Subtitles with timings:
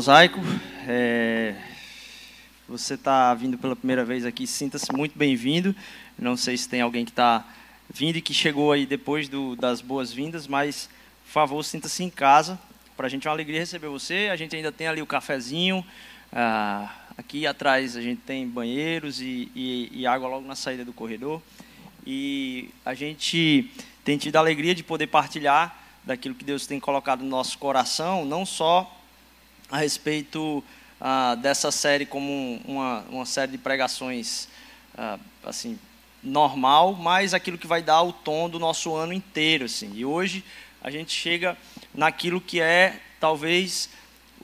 [0.00, 0.40] Mosaico.
[0.88, 1.54] É...
[2.66, 5.76] Você está vindo pela primeira vez aqui, sinta-se muito bem-vindo.
[6.18, 7.46] Não sei se tem alguém que está
[7.92, 10.88] vindo e que chegou aí depois do, das boas-vindas, mas,
[11.26, 12.58] por favor, sinta-se em casa.
[12.96, 14.30] Para a gente é uma alegria receber você.
[14.32, 15.84] A gente ainda tem ali o cafezinho.
[16.32, 20.94] Ah, aqui atrás a gente tem banheiros e, e, e água logo na saída do
[20.94, 21.42] corredor.
[22.06, 23.70] E a gente
[24.02, 28.24] tem tido a alegria de poder partilhar daquilo que Deus tem colocado no nosso coração,
[28.24, 28.96] não só
[29.70, 30.62] a respeito
[31.00, 34.48] ah, dessa série como uma, uma série de pregações
[34.98, 35.78] ah, assim
[36.22, 39.64] normal, mas aquilo que vai dar o tom do nosso ano inteiro.
[39.64, 39.92] Assim.
[39.94, 40.44] E hoje
[40.82, 41.56] a gente chega
[41.94, 43.88] naquilo que é talvez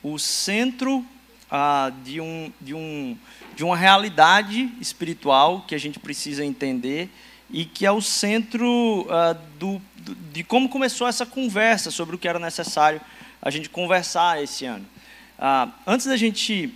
[0.02, 1.04] o centro
[1.50, 3.18] ah, de, um, de, um,
[3.54, 7.10] de uma realidade espiritual que a gente precisa entender
[7.50, 9.06] e que é o centro
[9.58, 13.00] do, do, de como começou essa conversa sobre o que era necessário
[13.40, 14.84] a gente conversar esse ano.
[15.38, 16.72] Uh, antes da gente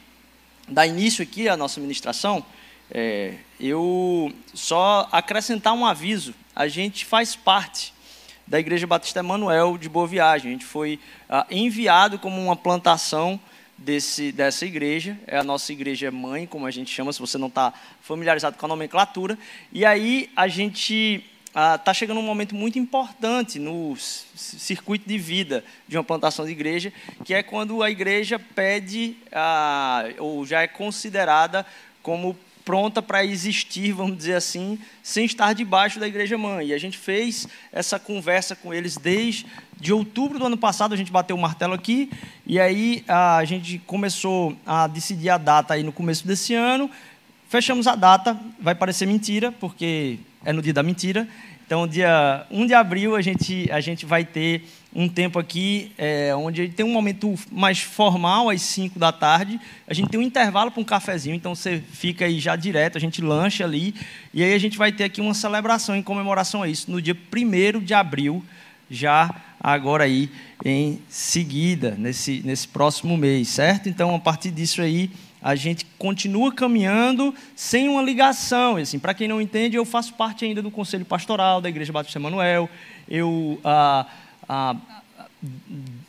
[0.69, 2.45] dar início aqui à nossa ministração,
[2.91, 6.35] é, eu só acrescentar um aviso.
[6.55, 7.95] A gente faz parte
[8.47, 10.51] da Igreja Batista Emanuel de Boa Viagem.
[10.51, 13.39] A gente foi uh, enviado como uma plantação
[13.79, 17.49] desse, dessa igreja, é a nossa igreja mãe, como a gente chama, se você não
[17.49, 19.39] está familiarizado com a nomenclatura.
[19.73, 25.65] E aí a gente está ah, chegando um momento muito importante no circuito de vida
[25.89, 26.93] de uma plantação de igreja,
[27.25, 31.67] que é quando a igreja pede, ah, ou já é considerada
[32.03, 36.69] como pronta para existir, vamos dizer assim, sem estar debaixo da igreja mãe.
[36.69, 39.45] E a gente fez essa conversa com eles desde
[39.81, 42.11] de outubro do ano passado, a gente bateu o martelo aqui,
[42.47, 46.89] e aí a gente começou a decidir a data aí no começo desse ano.
[47.49, 51.27] Fechamos a data, vai parecer mentira, porque é no dia da mentira.
[51.71, 56.35] Então, dia 1 de abril, a gente, a gente vai ter um tempo aqui é,
[56.35, 59.61] onde tem um momento mais formal, às 5 da tarde.
[59.87, 63.01] A gente tem um intervalo para um cafezinho, então você fica aí já direto, a
[63.01, 63.95] gente lancha ali.
[64.35, 67.17] E aí a gente vai ter aqui uma celebração em comemoração a isso, no dia
[67.33, 68.45] 1 de abril,
[68.91, 70.29] já agora aí
[70.65, 73.89] em seguida, nesse, nesse próximo mês, certo?
[73.89, 75.09] Então, a partir disso aí,
[75.43, 78.77] a gente continua caminhando sem uma ligação.
[78.77, 82.19] Assim, Para quem não entende, eu faço parte ainda do Conselho Pastoral da Igreja Batista
[82.19, 82.69] Emanuel.
[83.09, 84.07] Eu ah,
[84.49, 84.77] ah,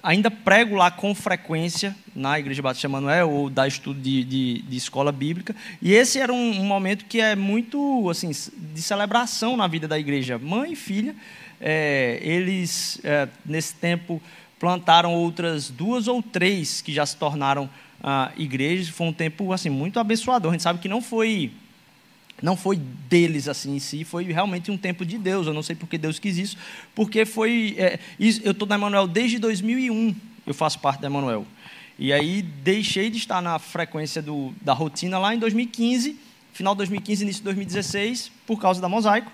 [0.04, 4.78] ainda prego lá com frequência na Igreja Batista Emanuel ou da estudo de, de, de,
[4.78, 5.56] escola bíblica.
[5.82, 9.98] E esse era um, um, momento que é muito assim de celebração na vida da
[9.98, 11.16] igreja, mãe e filha.
[11.64, 14.22] É, eles é, nesse tempo
[14.62, 17.68] plantaram outras duas ou três que já se tornaram
[18.04, 18.90] ah, igrejas.
[18.90, 20.52] Foi um tempo assim muito abençoador.
[20.52, 21.52] A gente sabe que não foi
[22.44, 25.48] não foi deles assim em si, foi realmente um tempo de Deus.
[25.48, 26.58] Eu não sei porque Deus quis isso,
[26.94, 27.76] porque foi.
[27.76, 31.44] É, eu estou na Emanuel desde 2001, eu faço parte da Emanuel.
[31.98, 36.18] E aí deixei de estar na frequência do, da rotina lá em 2015,
[36.54, 39.32] final de 2015, início de 2016, por causa da Mosaico.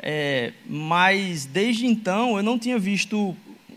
[0.00, 3.34] É, mas desde então eu não tinha visto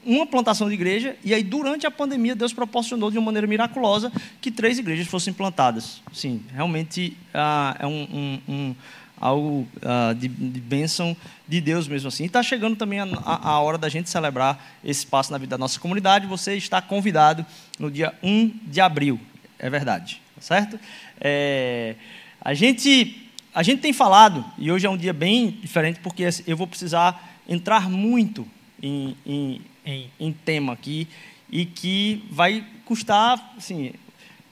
[0.10, 4.12] uma plantação de igreja, e aí durante a pandemia Deus proporcionou de uma maneira miraculosa
[4.42, 6.02] que três igrejas fossem plantadas.
[6.12, 8.76] Sim, realmente ah, é um, um, um
[9.20, 11.16] algo ah, de, de bênção
[11.48, 12.24] de Deus mesmo assim.
[12.24, 15.58] E está chegando também a, a, hora da gente celebrar esse passo na vida da
[15.58, 16.26] nossa comunidade.
[16.26, 17.46] Você está convidado
[17.78, 19.20] no dia 1 de abril,
[19.60, 20.80] é verdade, certo?
[21.22, 21.96] É,
[22.42, 26.56] a gente a gente tem falado, e hoje é um dia bem diferente, porque eu
[26.56, 28.48] vou precisar entrar muito
[28.82, 31.08] em, em, em, em tema aqui
[31.50, 33.94] e que vai custar, assim,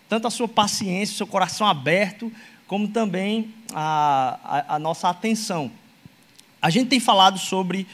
[0.10, 2.32] tanto a sua paciência, o seu coração aberto,
[2.68, 5.72] como também a, a, a nossa atenção.
[6.62, 7.88] A gente tem falado sobre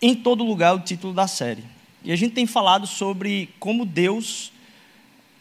[0.00, 1.64] em todo lugar o título da série.
[2.02, 4.52] E a gente tem falado sobre como Deus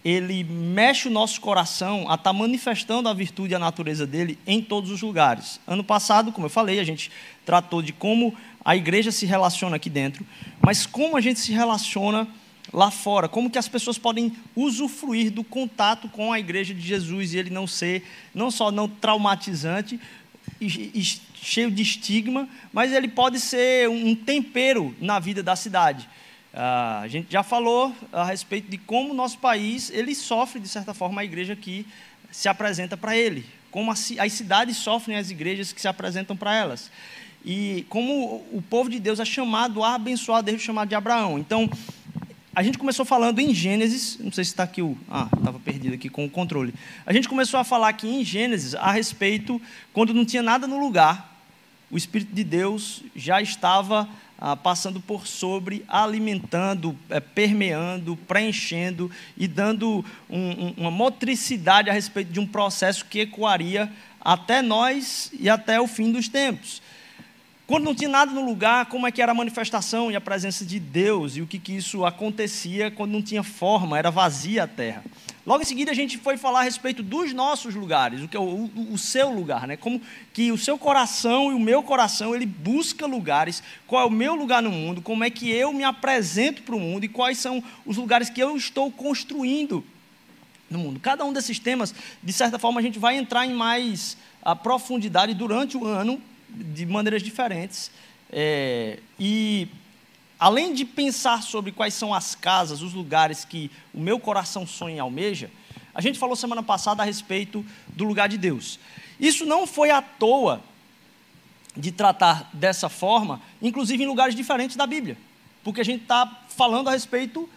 [0.04, 4.38] ele mexe o nosso coração a estar tá manifestando a virtude e a natureza dele
[4.46, 5.62] em todos os lugares.
[5.66, 7.10] Ano passado, como eu falei, a gente
[7.46, 10.25] tratou de como a igreja se relaciona aqui dentro,
[10.62, 12.27] mas como a gente se relaciona
[12.71, 17.33] lá fora, como que as pessoas podem usufruir do contato com a igreja de Jesus
[17.33, 20.00] e ele não ser, não só não traumatizante
[20.62, 21.04] e, e
[21.36, 26.07] cheio de estigma, mas ele pode ser um tempero na vida da cidade.
[26.54, 30.69] Ah, a gente já falou a respeito de como o nosso país ele sofre de
[30.69, 31.86] certa forma a igreja que
[32.31, 36.89] se apresenta para ele, como as cidades sofrem as igrejas que se apresentam para elas
[37.45, 41.38] e como o povo de Deus é chamado a abençoar desde o chamado de Abraão.
[41.38, 41.69] Então,
[42.56, 44.95] a gente começou falando em Gênesis, não sei se está aqui o.
[45.10, 46.74] Ah, estava perdido aqui com o controle.
[47.06, 49.60] A gente começou a falar aqui em Gênesis a respeito,
[49.92, 51.36] quando não tinha nada no lugar,
[51.90, 54.07] o Espírito de Deus já estava
[54.38, 61.94] ah, passando por sobre, alimentando, é, permeando, preenchendo e dando um, um, uma motricidade a
[61.94, 63.92] respeito de um processo que ecoaria
[64.22, 66.81] até nós e até o fim dos tempos.
[67.65, 70.65] Quando não tinha nada no lugar, como é que era a manifestação e a presença
[70.65, 74.68] de Deus e o que, que isso acontecia quando não tinha forma, era vazia a
[74.68, 75.01] terra.
[75.45, 78.39] Logo em seguida a gente foi falar a respeito dos nossos lugares, o que é
[78.39, 79.77] o, o, o, seu lugar, né?
[79.77, 80.01] Como
[80.33, 83.63] que o seu coração e o meu coração ele busca lugares.
[83.88, 85.01] Qual é o meu lugar no mundo?
[85.01, 88.42] Como é que eu me apresento para o mundo e quais são os lugares que
[88.42, 89.86] eu estou construindo
[90.69, 91.00] no mundo?
[91.00, 95.33] Cada um desses temas, de certa forma, a gente vai entrar em mais a profundidade
[95.33, 96.21] durante o ano
[96.53, 97.91] de maneiras diferentes.
[98.31, 99.67] É, e
[100.39, 104.97] além de pensar sobre quais são as casas, os lugares que o meu coração sonha
[104.97, 105.50] e almeja,
[105.94, 108.79] a gente falou semana passada a respeito do lugar de Deus.
[109.19, 110.61] Isso não foi à toa
[111.75, 115.17] de tratar dessa forma, inclusive em lugares diferentes da Bíblia,
[115.63, 117.50] porque a gente está falando a respeito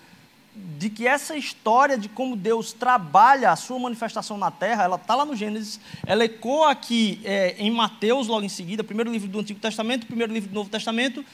[0.78, 5.14] de que essa história de como Deus trabalha a sua manifestação na terra, ela está
[5.14, 9.40] lá no Gênesis, ela ecoa aqui é, em Mateus, logo em seguida, primeiro livro do
[9.40, 11.24] Antigo Testamento, primeiro livro do Novo Testamento,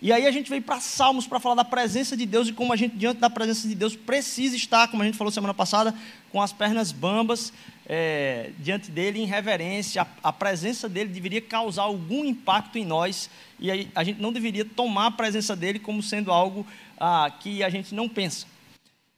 [0.00, 2.72] e aí a gente veio para Salmos para falar da presença de Deus e como
[2.72, 5.94] a gente, diante da presença de Deus, precisa estar, como a gente falou semana passada,
[6.30, 7.52] com as pernas bambas
[7.86, 10.02] é, diante dele, em reverência.
[10.02, 14.32] A, a, presença dele deveria causar algum impacto em nós e aí a gente não
[14.32, 16.66] deveria tomar a presença dele como sendo algo
[17.00, 18.46] ah, que a gente não pensa.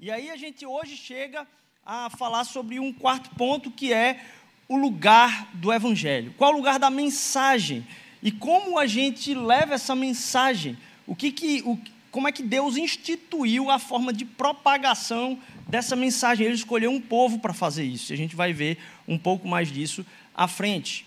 [0.00, 1.44] E aí a gente hoje chega
[1.84, 4.24] a falar sobre um quarto ponto que é
[4.68, 6.32] o lugar do Evangelho.
[6.38, 7.84] Qual o lugar da mensagem?
[8.22, 10.78] E como a gente leva essa mensagem?
[11.04, 11.76] O que que, o,
[12.12, 15.36] como é que Deus instituiu a forma de propagação
[15.66, 16.46] dessa mensagem?
[16.46, 18.12] Ele escolheu um povo para fazer isso.
[18.12, 18.78] E a gente vai ver
[19.08, 21.04] um pouco mais disso à frente.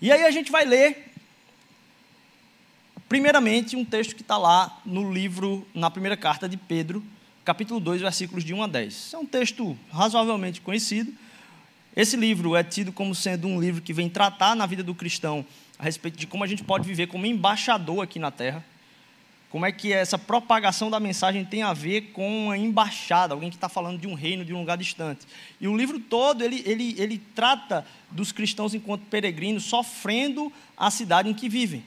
[0.00, 1.12] E aí a gente vai ler,
[3.08, 7.04] primeiramente, um texto que está lá no livro, na primeira carta de Pedro,
[7.44, 9.14] capítulo 2, versículos de 1 a 10.
[9.14, 11.12] É um texto razoavelmente conhecido
[11.94, 15.44] esse livro é tido como sendo um livro que vem tratar na vida do cristão
[15.78, 18.64] a respeito de como a gente pode viver como embaixador aqui na terra.
[19.50, 23.56] Como é que essa propagação da mensagem tem a ver com uma embaixada, alguém que
[23.56, 25.26] está falando de um reino, de um lugar distante.
[25.60, 31.28] E o livro todo, ele, ele, ele trata dos cristãos enquanto peregrinos, sofrendo a cidade
[31.28, 31.82] em que vivem.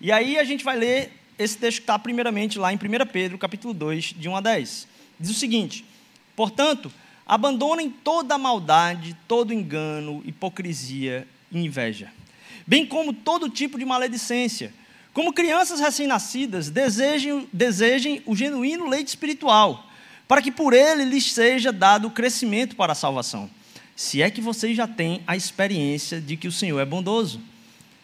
[0.00, 2.78] E aí a gente vai ler esse texto que está primeiramente lá em 1
[3.12, 4.97] Pedro, capítulo 2, de 1 a 10.
[5.18, 5.84] Diz o seguinte,
[6.36, 6.92] portanto
[7.28, 12.10] Abandonem toda maldade, todo engano, hipocrisia e inveja,
[12.66, 14.72] bem como todo tipo de maledicência.
[15.12, 19.86] Como crianças recém-nascidas, desejem, desejem o genuíno leite espiritual,
[20.26, 23.50] para que por ele lhes seja dado o crescimento para a salvação.
[23.94, 27.42] Se é que vocês já têm a experiência de que o Senhor é bondoso.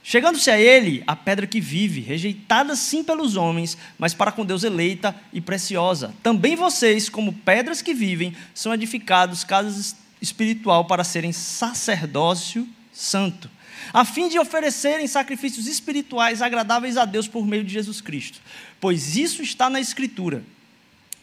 [0.07, 4.63] Chegando-se a ele, a pedra que vive, rejeitada sim pelos homens, mas para com Deus
[4.63, 6.15] eleita e preciosa.
[6.23, 13.51] Também vocês, como pedras que vivem, são edificados casa espiritual para serem sacerdócio santo,
[13.95, 18.41] a fim de oferecerem sacrifícios espirituais agradáveis a Deus por meio de Jesus Cristo.
[18.79, 20.43] Pois isso está na Escritura.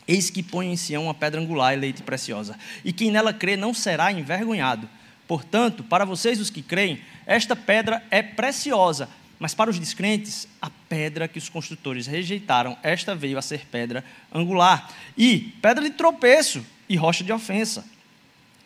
[0.07, 3.55] Eis que põe em Sião uma pedra angular, eleita e preciosa, e quem nela crê
[3.55, 4.89] não será envergonhado.
[5.31, 9.07] Portanto, para vocês os que creem, esta pedra é preciosa,
[9.39, 14.03] mas para os descrentes, a pedra que os construtores rejeitaram, esta veio a ser pedra
[14.29, 17.85] angular e pedra de tropeço e rocha de ofensa.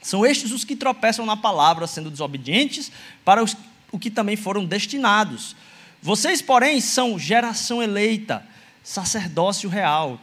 [0.01, 2.91] São estes os que tropeçam na palavra, sendo desobedientes
[3.23, 3.55] para os,
[3.91, 5.55] o que também foram destinados.
[6.01, 8.43] Vocês, porém, são geração eleita,
[8.83, 10.19] sacerdócio real,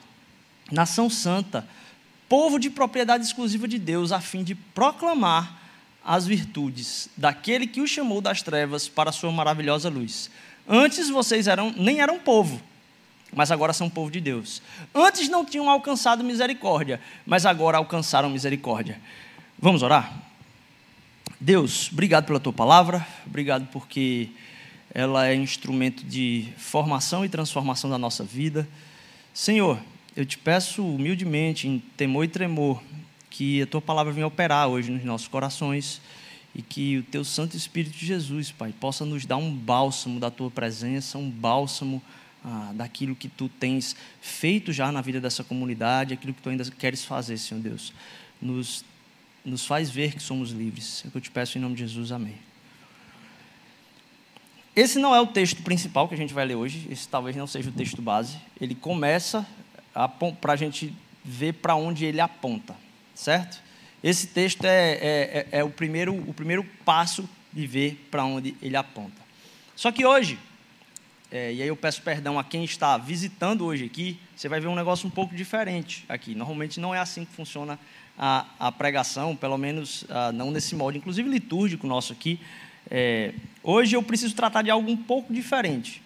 [0.72, 1.68] nação santa,
[2.28, 5.62] povo de propriedade exclusiva de Deus, a fim de proclamar
[6.04, 10.30] as virtudes daquele que o chamou das trevas para a sua maravilhosa luz.
[10.68, 12.61] Antes vocês eram, nem eram povo,
[13.32, 14.62] mas agora são povo de Deus.
[14.94, 19.00] Antes não tinham alcançado misericórdia, mas agora alcançaram misericórdia.
[19.59, 20.12] Vamos orar?
[21.40, 24.30] Deus, obrigado pela tua palavra, obrigado porque
[24.94, 28.68] ela é instrumento de formação e transformação da nossa vida.
[29.32, 29.78] Senhor,
[30.14, 32.82] eu te peço humildemente, em temor e tremor,
[33.33, 36.03] que a tua palavra venha operar hoje nos nossos corações
[36.55, 40.31] e que o teu Santo Espírito de Jesus, Pai, possa nos dar um bálsamo da
[40.31, 42.03] tua presença, um bálsamo
[42.45, 46.62] ah, daquilo que tu tens feito já na vida dessa comunidade, aquilo que tu ainda
[46.73, 47.95] queres fazer, Senhor Deus.
[48.41, 48.85] Nos,
[49.43, 51.03] nos faz ver que somos livres.
[51.03, 52.37] É o que eu te peço em nome de Jesus, amém.
[54.77, 57.47] Esse não é o texto principal que a gente vai ler hoje, esse talvez não
[57.47, 58.37] seja o texto base.
[58.61, 59.47] Ele começa
[60.39, 62.75] para a gente ver para onde ele aponta
[63.23, 63.62] certo?
[64.02, 68.57] Esse texto é, é, é, é o, primeiro, o primeiro passo de ver para onde
[68.61, 69.23] ele aponta.
[69.76, 70.38] Só que hoje,
[71.31, 74.67] é, e aí eu peço perdão a quem está visitando hoje aqui, você vai ver
[74.67, 76.35] um negócio um pouco diferente aqui.
[76.35, 77.79] Normalmente não é assim que funciona
[78.19, 82.41] a, a pregação, pelo menos ah, não nesse molde, inclusive litúrgico nosso aqui.
[82.91, 86.02] É, hoje eu preciso tratar de algo um pouco diferente,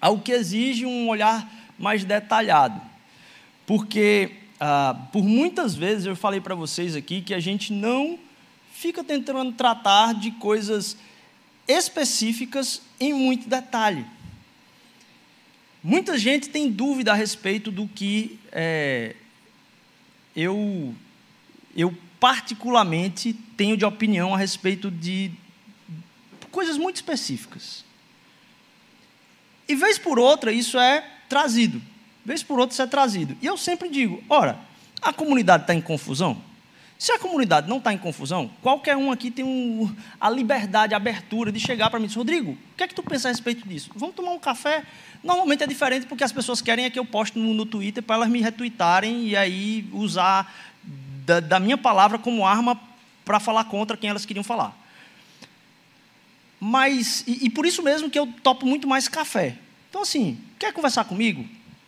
[0.00, 2.80] algo que exige um olhar mais detalhado,
[3.66, 8.18] porque ah, por muitas vezes eu falei para vocês aqui que a gente não
[8.72, 10.96] fica tentando tratar de coisas
[11.66, 14.06] específicas em muito detalhe.
[15.82, 19.14] Muita gente tem dúvida a respeito do que é,
[20.34, 20.94] eu,
[21.76, 25.30] eu particularmente tenho de opinião a respeito de
[26.50, 27.84] coisas muito específicas.
[29.68, 31.82] E vez por outra isso é trazido,
[32.26, 33.36] vez por outra isso é trazido.
[33.40, 34.58] E eu sempre digo, ora,
[35.00, 36.36] a comunidade está em confusão?
[36.98, 40.96] Se a comunidade não está em confusão, qualquer um aqui tem um, a liberdade, a
[40.96, 43.30] abertura de chegar para mim e dizer, Rodrigo, o que é que tu pensa a
[43.30, 43.90] respeito disso?
[43.94, 44.82] Vamos tomar um café?
[45.22, 48.16] Normalmente é diferente porque as pessoas querem é que eu poste no, no Twitter para
[48.16, 50.52] elas me retweetarem e aí usar
[51.26, 52.80] da, da minha palavra como arma
[53.24, 54.74] para falar contra quem elas queriam falar.
[56.58, 59.56] Mas, e, e, por isso mesmo que eu topo muito mais café.
[59.90, 61.46] Então, assim, quer conversar comigo?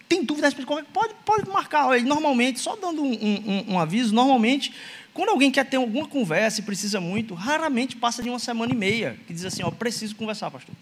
[0.09, 2.00] Tem dúvida a respeito de qualquer pode, pode marcar.
[2.03, 4.73] Normalmente, só dando um, um, um aviso, normalmente
[5.19, 8.77] quando alguém quer ter alguma conversa e precisa muito, raramente passa de uma semana e
[8.77, 10.73] meia, que diz assim, ó, preciso conversar, pastor.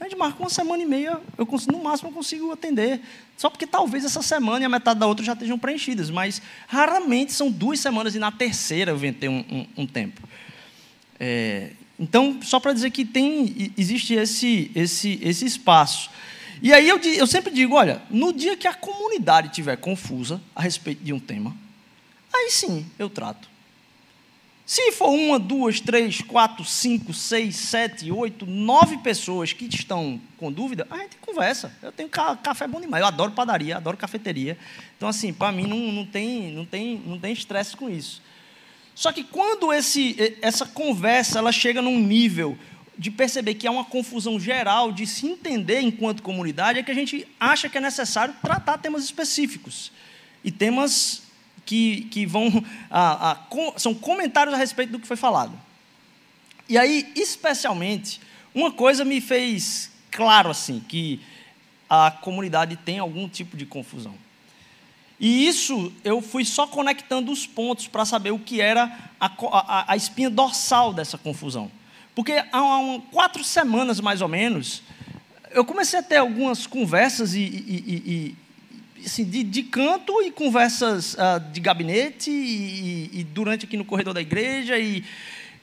[0.00, 3.02] A gente marca uma semana e meia, eu consigo, no máximo eu consigo atender.
[3.36, 7.34] Só porque talvez essa semana e a metade da outra já estejam preenchidas, mas raramente
[7.34, 10.22] são duas semanas e na terceira eu venho ter um, um, um tempo.
[11.20, 16.10] É, então, só para dizer que tem, existe esse, esse, esse espaço.
[16.64, 20.62] E aí eu, eu sempre digo, olha, no dia que a comunidade estiver confusa a
[20.62, 21.54] respeito de um tema,
[22.32, 23.50] aí sim eu trato.
[24.64, 30.50] Se for uma, duas, três, quatro, cinco, seis, sete, oito, nove pessoas que estão com
[30.50, 31.70] dúvida, a gente conversa.
[31.82, 33.02] Eu tenho café bom demais.
[33.02, 34.56] Eu adoro padaria, adoro cafeteria.
[34.96, 38.22] Então, assim, para mim não, não tem não tem não tem estresse com isso.
[38.94, 42.56] Só que quando esse, essa conversa ela chega num nível
[42.96, 46.94] de perceber que há uma confusão geral de se entender enquanto comunidade, é que a
[46.94, 49.90] gente acha que é necessário tratar temas específicos
[50.42, 51.22] e temas
[51.64, 52.64] que, que vão.
[52.90, 53.38] A, a,
[53.76, 55.58] são comentários a respeito do que foi falado.
[56.68, 58.20] E aí, especialmente,
[58.54, 61.20] uma coisa me fez claro assim, que
[61.88, 64.14] a comunidade tem algum tipo de confusão.
[65.18, 69.92] E isso eu fui só conectando os pontos para saber o que era a, a,
[69.92, 71.70] a, espinha dorsal dessa confusão.
[72.14, 74.82] Porque há um, quatro semanas mais ou menos,
[75.50, 78.36] eu comecei a ter algumas conversas e, e,
[79.04, 84.14] assim, de, de, canto e conversas uh, de gabinete e, e, durante aqui no corredor
[84.14, 85.04] da igreja e,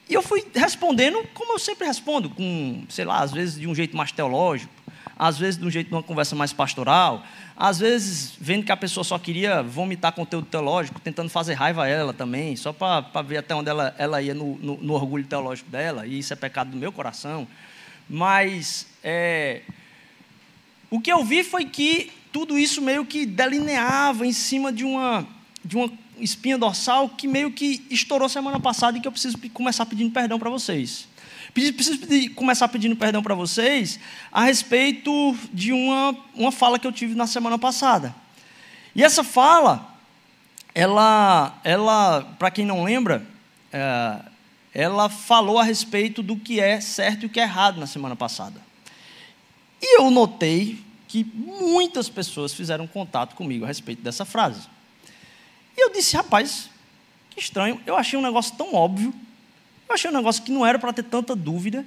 [0.10, 3.74] e eu fui respondendo como eu sempre respondo, com, sei lá, às vezes de um
[3.74, 4.72] jeito mais teológico,
[5.18, 7.26] às vezes de um jeito de uma conversa mais pastoral,
[7.62, 11.88] às vezes vendo que a pessoa só queria vomitar conteúdo teológico, tentando fazer raiva a
[11.88, 15.70] ela também, só para ver até onde ela, ela ia no, no, no, orgulho teológico
[15.70, 17.48] dela, e isso é pecado do meu coração.
[18.10, 19.62] Mas é,
[20.90, 25.28] o que eu vi foi que tudo isso meio que delineava em cima de uma,
[25.64, 29.86] de uma espinha dorsal que meio que estourou semana passada e que eu preciso começar
[29.86, 31.08] pedindo perdão para vocês.
[31.54, 34.00] Preciso pedir, começar pedindo perdão para vocês
[34.32, 38.16] a respeito de uma, uma fala que eu tive na semana passada.
[38.96, 39.98] E essa fala,
[40.74, 43.26] ela, ela para quem não lembra,
[43.72, 44.20] é,
[44.74, 48.16] ela falou a respeito do que é certo e o que é errado na semana
[48.16, 48.62] passada.
[49.82, 54.62] E eu notei que muitas pessoas fizeram contato comigo a respeito dessa frase.
[55.76, 56.70] E eu disse, rapaz,
[57.30, 59.14] que estranho, eu achei um negócio tão óbvio,
[59.92, 61.86] eu achei um negócio que não era para ter tanta dúvida,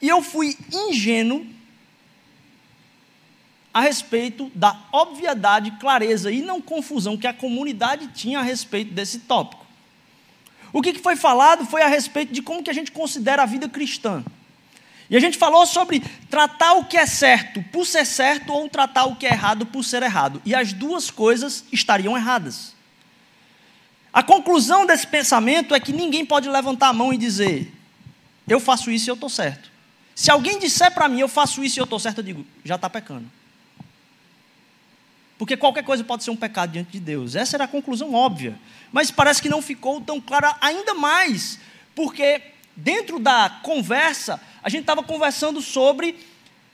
[0.00, 1.46] e eu fui ingênuo
[3.72, 9.20] a respeito da obviedade, clareza e não confusão que a comunidade tinha a respeito desse
[9.20, 9.66] tópico.
[10.72, 13.68] O que foi falado foi a respeito de como que a gente considera a vida
[13.68, 14.22] cristã.
[15.10, 19.06] E a gente falou sobre tratar o que é certo por ser certo ou tratar
[19.06, 20.42] o que é errado por ser errado.
[20.44, 22.74] E as duas coisas estariam erradas.
[24.12, 27.72] A conclusão desse pensamento é que ninguém pode levantar a mão e dizer:
[28.48, 29.70] eu faço isso e eu estou certo.
[30.14, 32.76] Se alguém disser para mim, eu faço isso e eu estou certo, eu digo: já
[32.76, 33.30] está pecando.
[35.38, 37.36] Porque qualquer coisa pode ser um pecado diante de Deus.
[37.36, 38.58] Essa era a conclusão óbvia.
[38.90, 41.60] Mas parece que não ficou tão clara ainda mais,
[41.94, 42.42] porque
[42.74, 46.18] dentro da conversa, a gente estava conversando sobre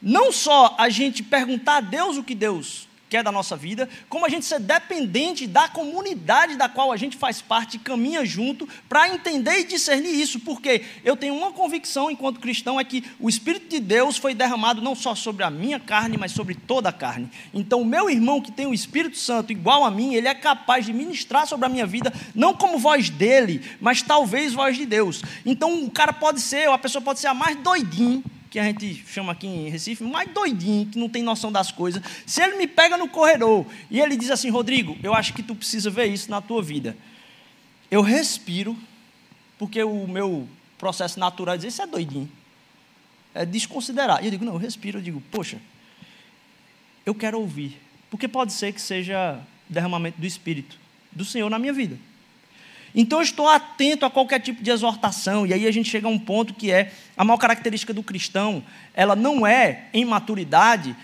[0.01, 4.27] não só a gente perguntar a Deus o que Deus quer da nossa vida, como
[4.27, 8.69] a gente ser dependente da comunidade da qual a gente faz parte e caminha junto
[8.89, 13.29] para entender e discernir isso, porque eu tenho uma convicção enquanto cristão é que o
[13.29, 16.93] Espírito de Deus foi derramado não só sobre a minha carne, mas sobre toda a
[16.93, 17.31] carne.
[17.53, 20.85] Então, o meu irmão que tem o Espírito Santo igual a mim, ele é capaz
[20.85, 25.23] de ministrar sobre a minha vida, não como voz dele, mas talvez voz de Deus.
[25.47, 28.63] Então, o cara pode ser, ou a pessoa pode ser a mais doidinho que a
[28.63, 32.01] gente chama aqui em Recife, mais doidinho, que não tem noção das coisas.
[32.25, 35.57] Se ele me pega no corredor e ele diz assim: Rodrigo, eu acho que tu
[35.57, 36.97] precisa ver isso na tua vida.
[37.91, 38.79] Eu respiro,
[39.59, 42.31] porque o meu processo natural é dizer: Isso é doidinho.
[43.35, 44.23] É desconsiderar.
[44.23, 44.99] E eu digo: Não, eu respiro.
[44.99, 45.61] Eu digo: Poxa,
[47.05, 47.77] eu quero ouvir.
[48.09, 50.79] Porque pode ser que seja derramamento do Espírito
[51.11, 51.99] do Senhor na minha vida.
[52.95, 56.11] Então eu estou atento a qualquer tipo de exortação, e aí a gente chega a
[56.11, 58.63] um ponto que é a maior característica do cristão,
[58.95, 60.95] ela não é, em maturidade,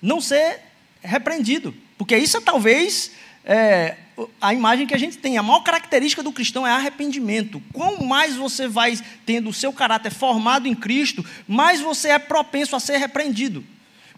[0.00, 0.60] não ser
[1.02, 3.10] repreendido, porque isso é talvez
[3.44, 3.96] é,
[4.40, 5.36] a imagem que a gente tem.
[5.36, 7.60] A maior característica do cristão é arrependimento.
[7.72, 12.76] Quanto mais você vai tendo o seu caráter formado em Cristo, mais você é propenso
[12.76, 13.64] a ser repreendido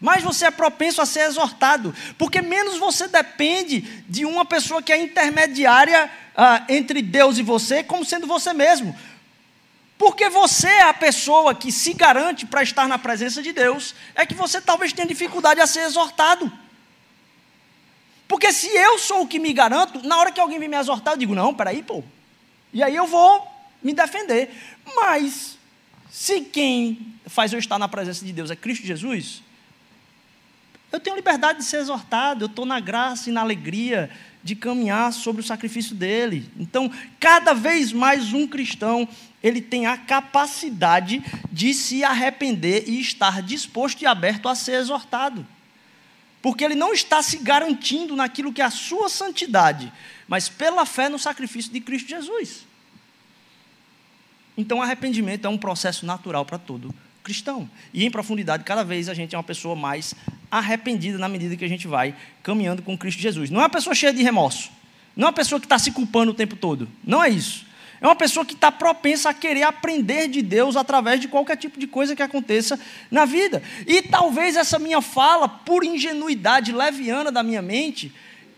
[0.01, 4.93] mais você é propenso a ser exortado, porque menos você depende de uma pessoa que
[4.93, 8.97] é intermediária ah, entre Deus e você, como sendo você mesmo.
[9.99, 14.27] Porque você é a pessoa que se garante para estar na presença de Deus, é
[14.27, 16.53] que você talvez tenha dificuldade a ser exortado.
[18.29, 21.15] Porque se eu sou o que me garanto, na hora que alguém vem me exortar,
[21.15, 22.05] eu digo: não, peraí, pô.
[22.73, 23.47] E aí eu vou
[23.83, 24.51] me defender.
[24.95, 25.57] Mas,
[26.11, 29.43] se quem faz eu estar na presença de Deus é Cristo Jesus,
[30.97, 34.11] eu tenho liberdade de ser exortado, eu estou na graça e na alegria
[34.43, 36.51] de caminhar sobre o sacrifício dele.
[36.59, 39.07] Então, cada vez mais um cristão,
[39.43, 41.23] ele tem a capacidade
[41.53, 45.47] de se arrepender e estar disposto e aberto a ser exortado.
[46.41, 49.93] Porque ele não está se garantindo naquilo que é a sua santidade,
[50.27, 52.67] mas pela fé no sacrifício de Cristo Jesus.
[54.57, 56.95] Então, arrependimento é um processo natural para todo
[57.27, 57.69] cristão.
[57.93, 60.15] E em profundidade, cada vez a gente é uma pessoa mais
[60.49, 63.51] arrependida na medida que a gente vai caminhando com Cristo Jesus.
[63.51, 64.71] Não é uma pessoa cheia de remorso.
[65.17, 66.89] Não é uma pessoa que está se culpando o tempo todo.
[67.05, 67.67] Não é isso.
[68.01, 71.81] É uma pessoa que está propensa a querer aprender de Deus através de qualquer tipo
[71.81, 72.79] de coisa que aconteça
[73.11, 73.61] na vida.
[73.89, 78.13] E talvez essa minha fala, por ingenuidade leviana da minha mente,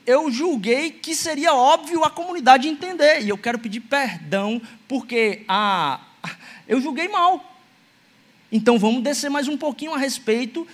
[0.05, 3.23] eu julguei que seria óbvio a comunidade entender.
[3.23, 6.01] E eu quero pedir perdão, porque a,
[6.69, 7.58] eu julguei mal.
[8.51, 10.67] Então vamos descer mais um pouquinho a respeito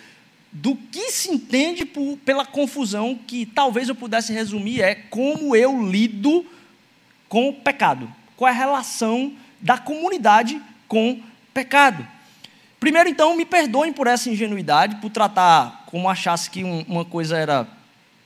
[0.52, 5.82] do que se entende por, pela confusão que talvez eu pudesse resumir é como eu
[5.82, 6.46] lido
[7.28, 8.08] com o pecado.
[8.36, 11.20] Qual é a relação da comunidade com
[11.52, 12.06] pecado?
[12.78, 17.36] Primeiro, então, me perdoem por essa ingenuidade, por tratar como achasse que um, uma coisa
[17.36, 17.66] era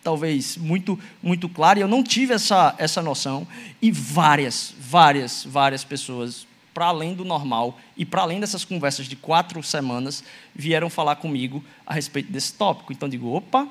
[0.03, 3.47] talvez muito muito clara, e eu não tive essa, essa noção,
[3.81, 6.47] e várias, várias, várias pessoas
[6.79, 10.23] para além do normal e para além dessas conversas de quatro semanas,
[10.55, 12.93] vieram falar comigo a respeito desse tópico.
[12.93, 13.67] Então, digo, opa,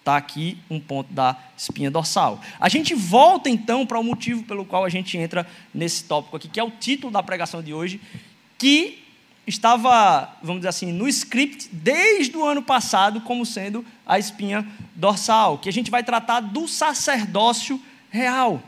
[0.00, 2.40] está aqui um ponto da espinha dorsal.
[2.58, 6.48] A gente volta então para o motivo pelo qual a gente entra nesse tópico aqui,
[6.48, 8.00] que é o título da pregação de hoje,
[8.58, 9.04] que
[9.46, 14.66] estava, vamos dizer assim, no script desde o ano passado como sendo a espinha
[14.96, 18.60] dorsal, que a gente vai tratar do sacerdócio real.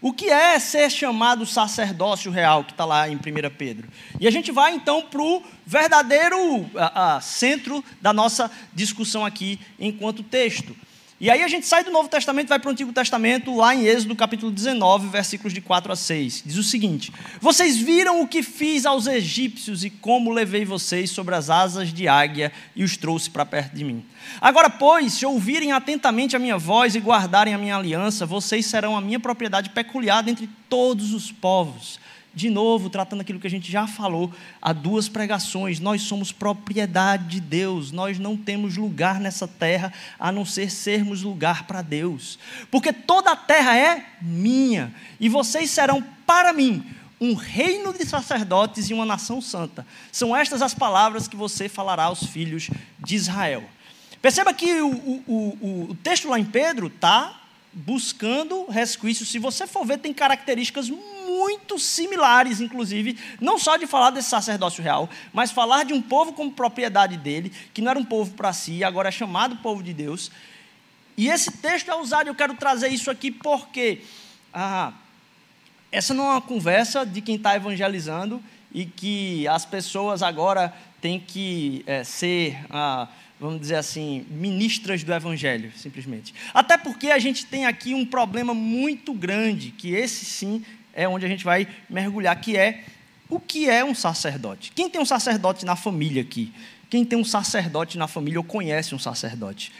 [0.00, 3.18] O que é ser chamado sacerdócio real, que está lá em 1
[3.56, 3.88] Pedro?
[4.20, 9.58] E a gente vai então para o verdadeiro a, a, centro da nossa discussão aqui
[9.78, 10.76] enquanto texto.
[11.20, 13.84] E aí a gente sai do Novo Testamento vai para o Antigo Testamento, lá em
[13.84, 16.44] Êxodo capítulo 19, versículos de 4 a 6.
[16.46, 21.34] Diz o seguinte: Vocês viram o que fiz aos egípcios e como levei vocês sobre
[21.34, 24.04] as asas de águia e os trouxe para perto de mim.
[24.40, 28.96] Agora, pois, se ouvirem atentamente a minha voz e guardarem a minha aliança, vocês serão
[28.96, 31.98] a minha propriedade peculiar entre todos os povos
[32.34, 37.26] de novo, tratando aquilo que a gente já falou há duas pregações, nós somos propriedade
[37.28, 42.38] de Deus, nós não temos lugar nessa terra a não ser sermos lugar para Deus,
[42.70, 46.84] porque toda a terra é minha e vocês serão para mim
[47.20, 49.84] um reino de sacerdotes e uma nação santa.
[50.12, 53.64] São estas as palavras que você falará aos filhos de Israel.
[54.22, 57.40] Perceba que o, o, o, o texto lá em Pedro está
[57.72, 59.26] buscando resquício.
[59.26, 61.17] Se você for ver, tem características muito
[61.78, 66.52] similares, inclusive, não só de falar desse sacerdócio real, mas falar de um povo como
[66.52, 70.30] propriedade dele, que não era um povo para si, agora é chamado povo de Deus.
[71.16, 74.02] E esse texto é usado, eu quero trazer isso aqui porque
[74.52, 74.92] ah,
[75.90, 81.18] essa não é uma conversa de quem está evangelizando e que as pessoas agora têm
[81.18, 82.58] que é, ser.
[82.70, 83.08] Ah,
[83.40, 86.34] vamos dizer assim, ministras do Evangelho, simplesmente.
[86.52, 90.64] Até porque a gente tem aqui um problema muito grande, que esse sim
[90.98, 92.82] é onde a gente vai mergulhar, que é
[93.30, 94.72] o que é um sacerdote.
[94.74, 96.52] Quem tem um sacerdote na família aqui?
[96.90, 99.72] Quem tem um sacerdote na família ou conhece um sacerdote?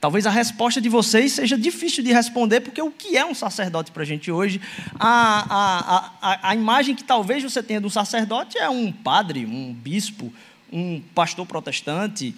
[0.00, 3.90] Talvez a resposta de vocês seja difícil de responder, porque o que é um sacerdote
[3.90, 4.60] para a gente hoje?
[4.96, 9.74] A, a, a, a imagem que talvez você tenha do sacerdote é um padre, um
[9.74, 10.32] bispo,
[10.72, 12.32] um pastor protestante.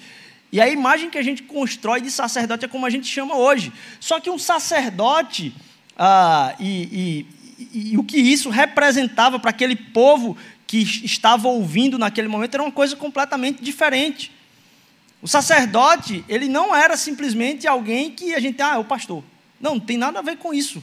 [0.51, 3.71] E a imagem que a gente constrói de sacerdote é como a gente chama hoje.
[4.01, 5.55] Só que um sacerdote,
[5.99, 10.37] ah, e, e, e o que isso representava para aquele povo
[10.67, 14.33] que estava ouvindo naquele momento era uma coisa completamente diferente.
[15.21, 19.23] O sacerdote, ele não era simplesmente alguém que a gente, ah, é o pastor.
[19.61, 20.83] Não, não tem nada a ver com isso.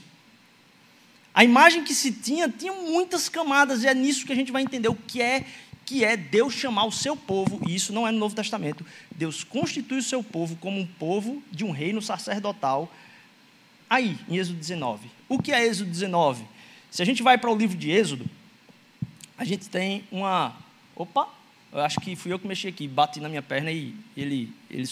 [1.34, 4.62] A imagem que se tinha tinha muitas camadas, e é nisso que a gente vai
[4.62, 5.46] entender o que é
[5.86, 8.86] que é Deus chamar o seu povo, e isso não é no Novo Testamento.
[9.10, 12.94] Deus constitui o seu povo como um povo de um reino sacerdotal.
[13.90, 15.10] Aí, em Êxodo 19.
[15.28, 16.46] O que é Êxodo 19?
[16.92, 18.26] Se a gente vai para o livro de Êxodo,
[19.38, 20.56] a gente tem uma.
[20.96, 21.28] Opa!
[21.72, 24.88] Eu acho que fui eu que mexi aqui, bati na minha perna e ele, ele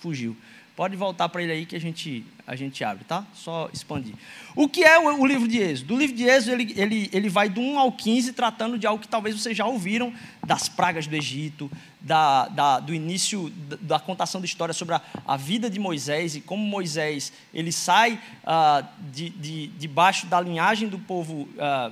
[0.00, 0.36] fugiu.
[0.78, 3.26] Pode voltar para ele aí que a gente, a gente abre, tá?
[3.34, 4.14] Só expandir.
[4.54, 5.96] O que é o, o livro de Êxodo?
[5.96, 9.02] O livro de Êxodo ele, ele, ele vai do 1 ao 15 tratando de algo
[9.02, 10.14] que talvez vocês já ouviram,
[10.46, 11.68] das pragas do Egito,
[12.00, 16.36] da, da, do início da, da, contação da história sobre a, a, vida de Moisés
[16.36, 21.90] e como Moisés ele sai ah, de, de, debaixo da linhagem do povo, ah,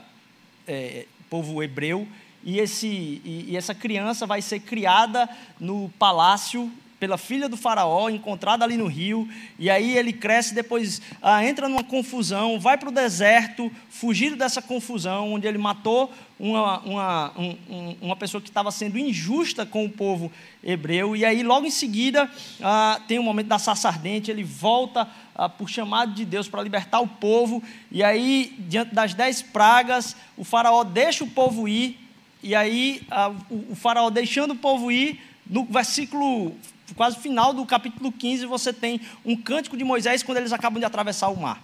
[0.68, 2.06] é, povo hebreu
[2.44, 8.08] e, esse, e, e essa criança vai ser criada no palácio pela filha do faraó,
[8.08, 9.28] encontrada ali no rio,
[9.58, 14.62] e aí ele cresce, depois ah, entra numa confusão, vai para o deserto, fugido dessa
[14.62, 19.90] confusão, onde ele matou uma, uma, um, uma pessoa que estava sendo injusta com o
[19.90, 20.32] povo
[20.64, 22.30] hebreu, e aí logo em seguida
[22.62, 26.48] ah, tem o um momento da saça ardente, ele volta ah, por chamado de Deus
[26.48, 31.68] para libertar o povo, e aí, diante das dez pragas, o faraó deixa o povo
[31.68, 31.98] ir,
[32.42, 36.56] e aí ah, o, o faraó deixando o povo ir, no versículo
[36.94, 40.84] quase final do capítulo 15, você tem um cântico de Moisés quando eles acabam de
[40.84, 41.62] atravessar o mar,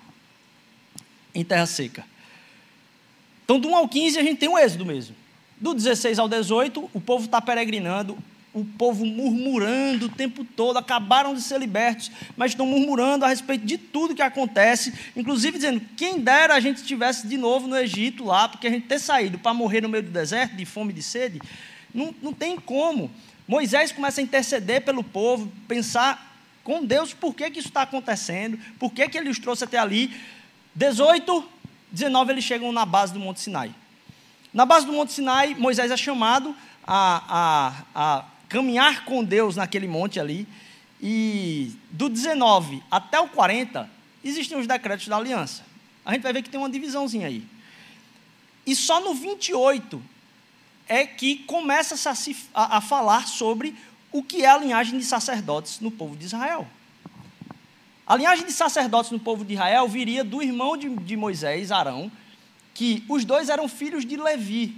[1.34, 2.04] em terra seca.
[3.44, 5.14] Então, do 1 ao 15, a gente tem um êxodo mesmo.
[5.60, 8.18] Do 16 ao 18, o povo está peregrinando,
[8.54, 13.64] o povo murmurando o tempo todo, acabaram de ser libertos, mas estão murmurando a respeito
[13.64, 18.24] de tudo que acontece, inclusive dizendo: quem dera a gente estivesse de novo no Egito
[18.24, 20.94] lá, porque a gente ter saído para morrer no meio do deserto, de fome e
[20.94, 21.40] de sede,
[21.94, 23.10] não, não tem como.
[23.46, 26.30] Moisés começa a interceder pelo povo, pensar
[26.62, 29.78] com Deus por que, que isso está acontecendo, por que, que ele os trouxe até
[29.78, 30.14] ali.
[30.74, 31.44] 18,
[31.90, 33.74] 19, eles chegam na base do Monte Sinai.
[34.52, 36.54] Na base do Monte Sinai, Moisés é chamado
[36.86, 40.46] a, a, a caminhar com Deus naquele monte ali.
[41.00, 43.90] E do 19 até o 40,
[44.22, 45.64] existem os decretos da aliança.
[46.04, 47.44] A gente vai ver que tem uma divisãozinha aí.
[48.64, 50.00] E só no 28
[50.92, 53.74] é que começa a, se, a, a falar sobre
[54.12, 56.68] o que é a linhagem de sacerdotes no povo de Israel.
[58.06, 62.12] A linhagem de sacerdotes no povo de Israel viria do irmão de, de, Moisés, Arão,
[62.74, 64.76] que os dois eram filhos de Levi.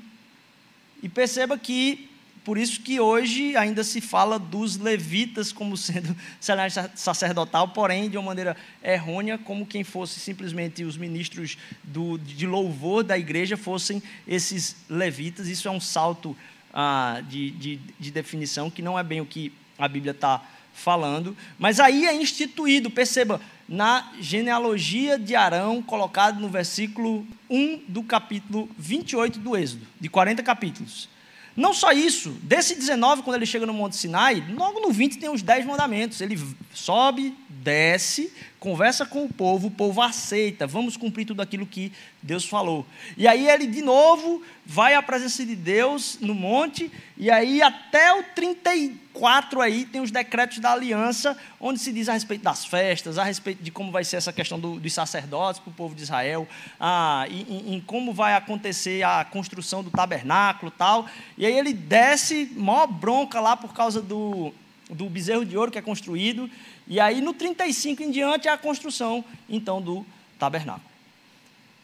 [1.02, 2.08] E perceba que
[2.44, 6.14] por isso que hoje ainda se fala dos levitas como sendo
[6.94, 13.02] sacerdotal, porém de uma maneira errônea, como quem fosse simplesmente os ministros do, de louvor
[13.02, 15.48] da igreja fossem esses levitas.
[15.48, 16.36] Isso é um salto
[16.72, 20.42] ah, de, de, de definição que não é bem o que a Bíblia está
[20.74, 28.02] falando, mas aí é instituído, perceba, na genealogia de Arão, colocado no versículo 1 do
[28.02, 31.08] capítulo 28 do Êxodo, de 40 capítulos.
[31.56, 35.30] Não só isso, desse 19, quando ele chega no Monte Sinai, logo no 20 tem
[35.30, 36.20] os 10 mandamentos.
[36.20, 36.40] Ele
[36.72, 38.32] sobe, desce,
[38.64, 42.86] conversa com o povo, o povo aceita, vamos cumprir tudo aquilo que Deus falou.
[43.14, 48.14] E aí ele de novo vai à presença de Deus no monte, e aí até
[48.14, 53.18] o 34 aí tem os decretos da aliança, onde se diz a respeito das festas,
[53.18, 56.02] a respeito de como vai ser essa questão do, dos sacerdotes para o povo de
[56.02, 56.48] Israel,
[56.80, 61.06] ah, em, em, como vai acontecer a construção do tabernáculo tal.
[61.36, 64.54] E aí ele desce, mó bronca lá por causa do,
[64.88, 66.48] do bezerro de ouro que é construído,
[66.86, 70.04] e aí no 35 em diante é a construção, então, do
[70.38, 70.94] tabernáculo.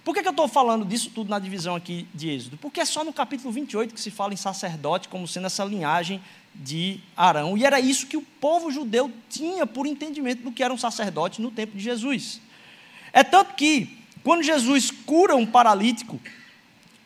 [0.04, 2.56] Por que, que eu estou falando disso tudo na divisão aqui de Êxodo?
[2.56, 6.22] Porque é só no capítulo 28 que se fala em sacerdote como sendo essa linhagem
[6.54, 7.56] de Arão.
[7.56, 11.42] E era isso que o povo judeu tinha por entendimento do que era um sacerdote
[11.42, 12.40] no tempo de Jesus.
[13.12, 16.20] É tanto que, quando Jesus cura um paralítico,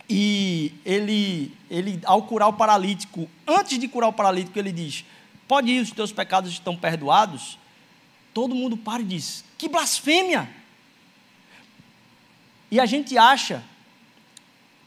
[0.09, 5.05] e ele, ele, ao curar o paralítico, antes de curar o paralítico, ele diz:
[5.49, 7.59] pode ir, os teus pecados estão perdoados,
[8.35, 10.51] todo mundo para e diz: que blasfêmia!
[12.71, 13.63] E a gente acha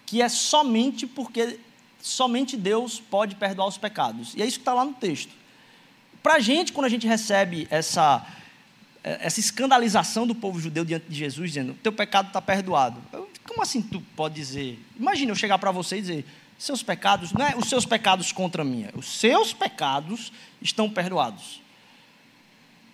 [0.06, 1.60] que é somente porque
[2.02, 4.34] somente Deus pode perdoar os pecados.
[4.36, 5.32] E é isso que está lá no texto.
[6.22, 8.26] Para a gente, quando a gente recebe essa,
[9.04, 13.02] essa escandalização do povo judeu diante de Jesus, dizendo: teu pecado está perdoado.
[13.48, 14.80] Como assim tu pode dizer?
[15.00, 16.26] Imagina eu chegar para você e dizer:
[16.58, 20.32] seus pecados, não é os seus pecados contra mim, é os seus pecados
[20.62, 21.62] estão perdoados.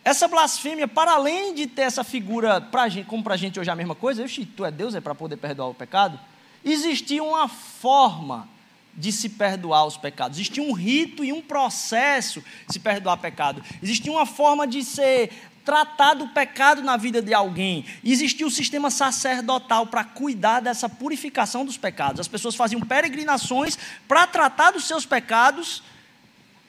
[0.03, 3.69] Essa blasfêmia, para além de ter essa figura, pra gente, como para a gente hoje
[3.69, 6.19] é a mesma coisa, eu, tu é Deus, é para poder perdoar o pecado,
[6.63, 8.49] existia uma forma
[8.93, 10.37] de se perdoar os pecados.
[10.37, 13.63] Existia um rito e um processo de se perdoar pecado.
[13.81, 15.31] Existia uma forma de ser
[15.65, 17.85] tratado o pecado na vida de alguém.
[18.03, 22.19] Existia o um sistema sacerdotal para cuidar dessa purificação dos pecados.
[22.19, 25.81] As pessoas faziam peregrinações para tratar dos seus pecados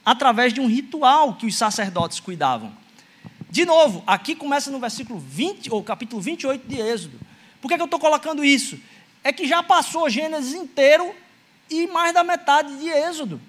[0.05, 2.84] através de um ritual que os sacerdotes cuidavam.
[3.51, 7.21] De novo, aqui começa no versículo 20, ou capítulo 28 de Êxodo.
[7.61, 8.79] Por que, que eu estou colocando isso?
[9.23, 11.15] É que já passou Gênesis inteiro
[11.71, 13.41] e mais da metade de Êxodo.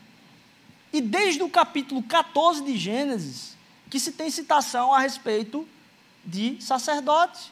[0.94, 3.58] E desde o capítulo 14 de Gênesis,
[3.90, 5.68] que se tem citação a respeito
[6.24, 7.52] de sacerdotes.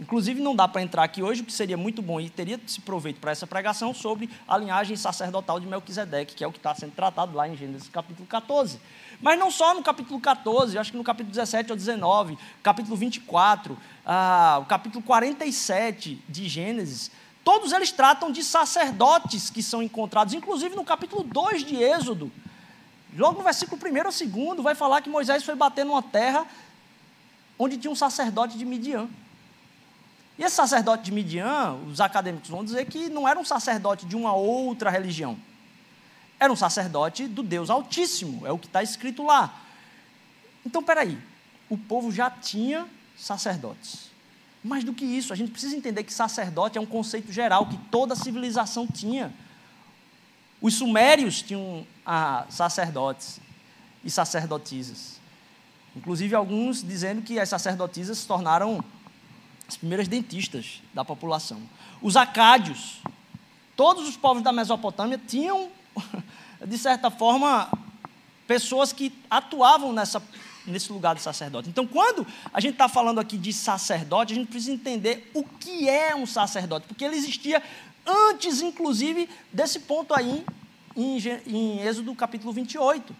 [0.00, 2.80] Inclusive, não dá para entrar aqui hoje, o que seria muito bom e teria se
[2.80, 6.74] proveito para essa pregação sobre a linhagem sacerdotal de Melquisedeque, que é o que está
[6.74, 8.80] sendo tratado lá em Gênesis capítulo 14.
[9.20, 13.78] Mas não só no capítulo 14, acho que no capítulo 17 ou 19, capítulo 24,
[14.04, 17.10] ah, o capítulo 47 de Gênesis,
[17.44, 22.32] todos eles tratam de sacerdotes que são encontrados, inclusive no capítulo 2 de Êxodo.
[23.16, 26.46] Logo no versículo 1 ou 2 vai falar que Moisés foi bater numa terra
[27.58, 29.08] onde tinha um sacerdote de Midian.
[30.38, 34.16] E esse sacerdote de Midian, os acadêmicos vão dizer que não era um sacerdote de
[34.16, 35.36] uma outra religião.
[36.40, 39.60] Era um sacerdote do Deus Altíssimo, é o que está escrito lá.
[40.64, 41.18] Então, peraí,
[41.68, 44.10] o povo já tinha sacerdotes.
[44.64, 47.76] Mais do que isso, a gente precisa entender que sacerdote é um conceito geral que
[47.90, 49.32] toda civilização tinha.
[50.60, 53.40] Os sumérios tinham ah, sacerdotes
[54.04, 55.20] e sacerdotisas.
[55.96, 58.82] Inclusive, alguns dizendo que as sacerdotisas se tornaram
[59.72, 61.60] as primeiras dentistas da população.
[62.02, 63.00] Os acádios,
[63.74, 65.70] todos os povos da Mesopotâmia tinham,
[66.66, 67.70] de certa forma,
[68.46, 70.22] pessoas que atuavam nessa,
[70.66, 71.70] nesse lugar de sacerdote.
[71.70, 75.88] Então, quando a gente está falando aqui de sacerdote, a gente precisa entender o que
[75.88, 77.62] é um sacerdote, porque ele existia
[78.06, 80.44] antes, inclusive, desse ponto aí
[80.94, 83.16] em, em Êxodo capítulo 28.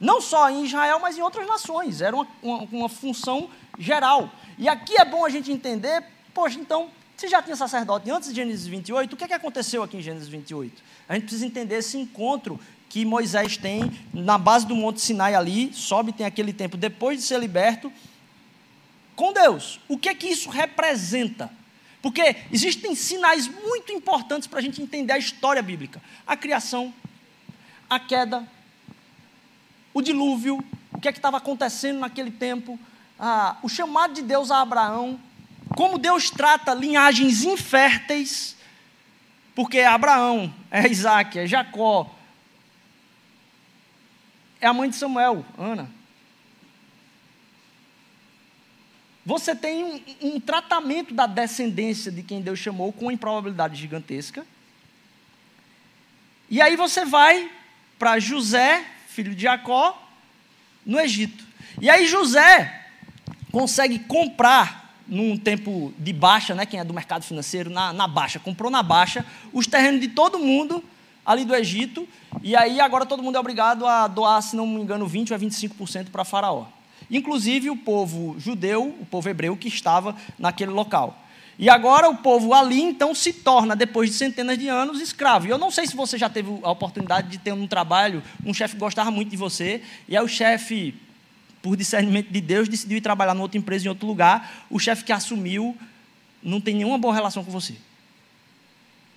[0.00, 2.00] Não só em Israel, mas em outras nações.
[2.00, 4.30] Era uma, uma, uma função geral.
[4.56, 8.34] E aqui é bom a gente entender, poxa, então, se já tinha sacerdote antes de
[8.34, 10.82] Gênesis 28, o que, é que aconteceu aqui em Gênesis 28?
[11.06, 12.58] A gente precisa entender esse encontro
[12.88, 17.24] que Moisés tem na base do Monte Sinai ali, sobe, tem aquele tempo depois de
[17.24, 17.92] ser liberto,
[19.14, 19.78] com Deus.
[19.86, 21.50] O que é que isso representa?
[22.00, 26.92] Porque existem sinais muito importantes para a gente entender a história bíblica: a criação,
[27.88, 28.48] a queda,
[29.92, 32.78] o dilúvio, o que é que estava acontecendo naquele tempo,
[33.18, 35.18] ah, o chamado de Deus a Abraão,
[35.76, 38.56] como Deus trata linhagens inférteis,
[39.54, 42.10] porque Abraão, é Isaac, é Jacó,
[44.60, 45.90] é a mãe de Samuel, Ana.
[49.24, 54.46] Você tem um, um tratamento da descendência de quem Deus chamou com improbabilidade gigantesca.
[56.48, 57.50] E aí você vai
[57.98, 60.00] para José, filho de Jacó,
[60.86, 61.44] no Egito.
[61.80, 62.86] E aí José
[63.50, 68.38] consegue comprar num tempo de baixa, né, quem é do mercado financeiro, na, na baixa,
[68.38, 70.84] comprou na baixa os terrenos de todo mundo
[71.26, 72.08] ali do Egito,
[72.42, 75.38] e aí agora todo mundo é obrigado a doar, se não me engano, 20% a
[75.38, 76.66] 25% para Faraó.
[77.10, 81.18] Inclusive o povo judeu, o povo hebreu que estava naquele local.
[81.60, 85.46] E agora o povo ali, então, se torna, depois de centenas de anos, escravo.
[85.46, 88.54] E eu não sei se você já teve a oportunidade de ter um trabalho, um
[88.54, 90.94] chefe gostava muito de você, e aí o chefe
[91.60, 95.04] por discernimento de Deus, decidiu ir trabalhar em outra empresa, em outro lugar, o chefe
[95.04, 95.76] que assumiu
[96.42, 97.74] não tem nenhuma boa relação com você.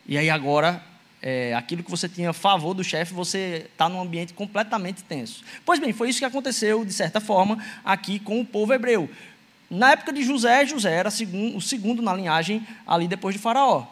[0.05, 0.83] E aí agora,
[1.21, 5.45] é, aquilo que você tinha a favor do chefe, você está num ambiente completamente tenso.
[5.65, 9.09] Pois bem, foi isso que aconteceu, de certa forma, aqui com o povo hebreu.
[9.73, 13.87] Na época de José, José era o segundo na linhagem ali depois de Faraó.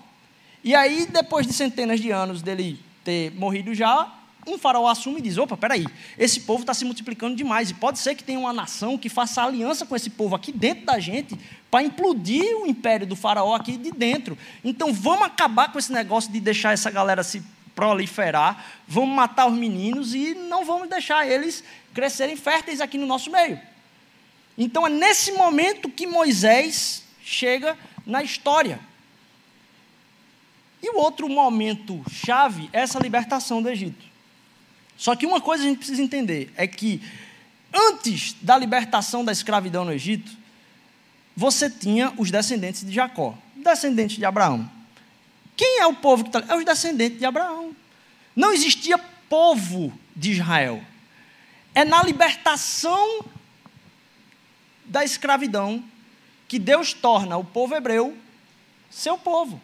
[0.64, 4.08] E aí, depois de centenas de anos dele ter morrido já,
[4.46, 5.88] um faraó assume e diz: opa, peraí,
[6.20, 9.42] esse povo está se multiplicando demais, e pode ser que tenha uma nação que faça
[9.42, 11.36] aliança com esse povo aqui dentro da gente
[11.72, 14.38] para implodir o império do faraó aqui de dentro.
[14.64, 17.42] Então vamos acabar com esse negócio de deixar essa galera se
[17.74, 23.32] proliferar, vamos matar os meninos e não vamos deixar eles crescerem férteis aqui no nosso
[23.32, 23.71] meio.
[24.58, 28.80] Então é nesse momento que Moisés chega na história.
[30.82, 34.04] E o outro momento chave é essa libertação do Egito.
[34.98, 37.02] Só que uma coisa a gente precisa entender é que
[37.74, 40.32] antes da libertação da escravidão no Egito,
[41.36, 44.70] você tinha os descendentes de Jacó, descendentes de Abraão.
[45.56, 46.54] Quem é o povo que está?
[46.54, 47.76] É os descendentes de Abraão.
[48.36, 50.84] Não existia povo de Israel.
[51.74, 53.24] É na libertação
[54.92, 55.82] da escravidão
[56.50, 58.14] que Deus torna o povo hebreu
[58.90, 59.62] seu povo.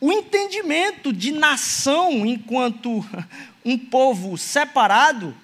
[0.00, 3.04] O entendimento de nação enquanto
[3.64, 5.36] um povo separado,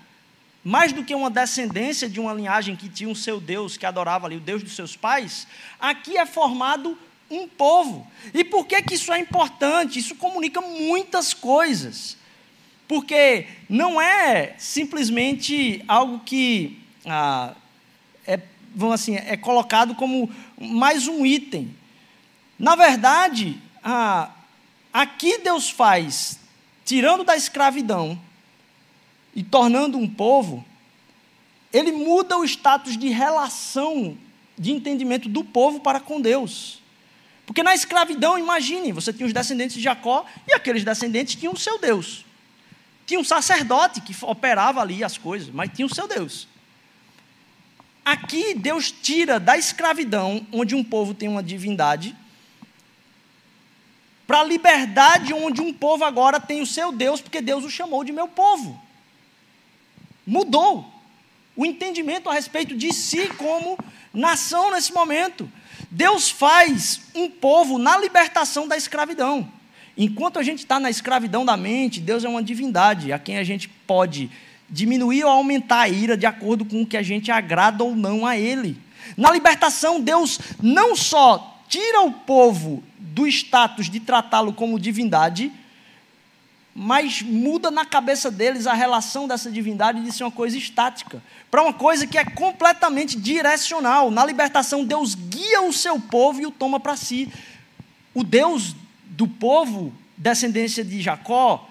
[0.62, 4.29] mais do que uma descendência de uma linhagem que tinha um seu Deus, que adorava
[4.29, 5.44] ali o Deus dos seus pais,
[5.81, 6.96] aqui é formado
[7.29, 8.07] um povo.
[8.33, 9.98] E por que, que isso é importante?
[9.98, 12.16] Isso comunica muitas coisas.
[12.87, 17.57] Porque não é simplesmente algo que ah,
[18.75, 21.75] vamos assim, é colocado como mais um item.
[22.59, 24.31] Na verdade, ah,
[24.93, 26.39] aqui Deus faz,
[26.85, 28.19] tirando da escravidão
[29.35, 30.65] e tornando um povo,
[31.73, 34.17] ele muda o status de relação,
[34.59, 36.81] de entendimento do povo para com Deus.
[37.47, 41.59] Porque na escravidão, imagine, você tinha os descendentes de Jacó e aqueles descendentes tinham o
[41.59, 42.25] seu Deus.
[43.07, 46.47] Tinha um sacerdote que operava ali as coisas, mas tinha o seu Deus.
[48.05, 52.17] Aqui Deus tira da escravidão, onde um povo tem uma divindade,
[54.27, 58.03] para a liberdade, onde um povo agora tem o seu Deus, porque Deus o chamou
[58.03, 58.81] de meu povo.
[60.27, 60.91] Mudou
[61.55, 63.79] o entendimento a respeito de si como
[64.12, 65.51] nação nesse momento.
[65.91, 69.51] Deus faz um povo na libertação da escravidão.
[69.97, 73.45] Enquanto a gente está na escravidão da mente, Deus é uma divindade a quem a
[73.45, 74.31] gente pode
[74.73, 78.27] diminuir ou aumentar a ira de acordo com o que a gente agrada ou não
[78.27, 78.81] a Ele.
[79.17, 85.53] Na libertação, Deus não só tira o povo do status de tratá-lo como divindade,
[86.75, 91.63] mas muda na cabeça deles a relação dessa divindade de ser uma coisa estática, para
[91.63, 94.11] uma coisa que é completamente direcional.
[94.11, 97.31] Na libertação, Deus guia o seu povo e o toma para si.
[98.15, 101.69] O Deus do povo, descendência de Jacó,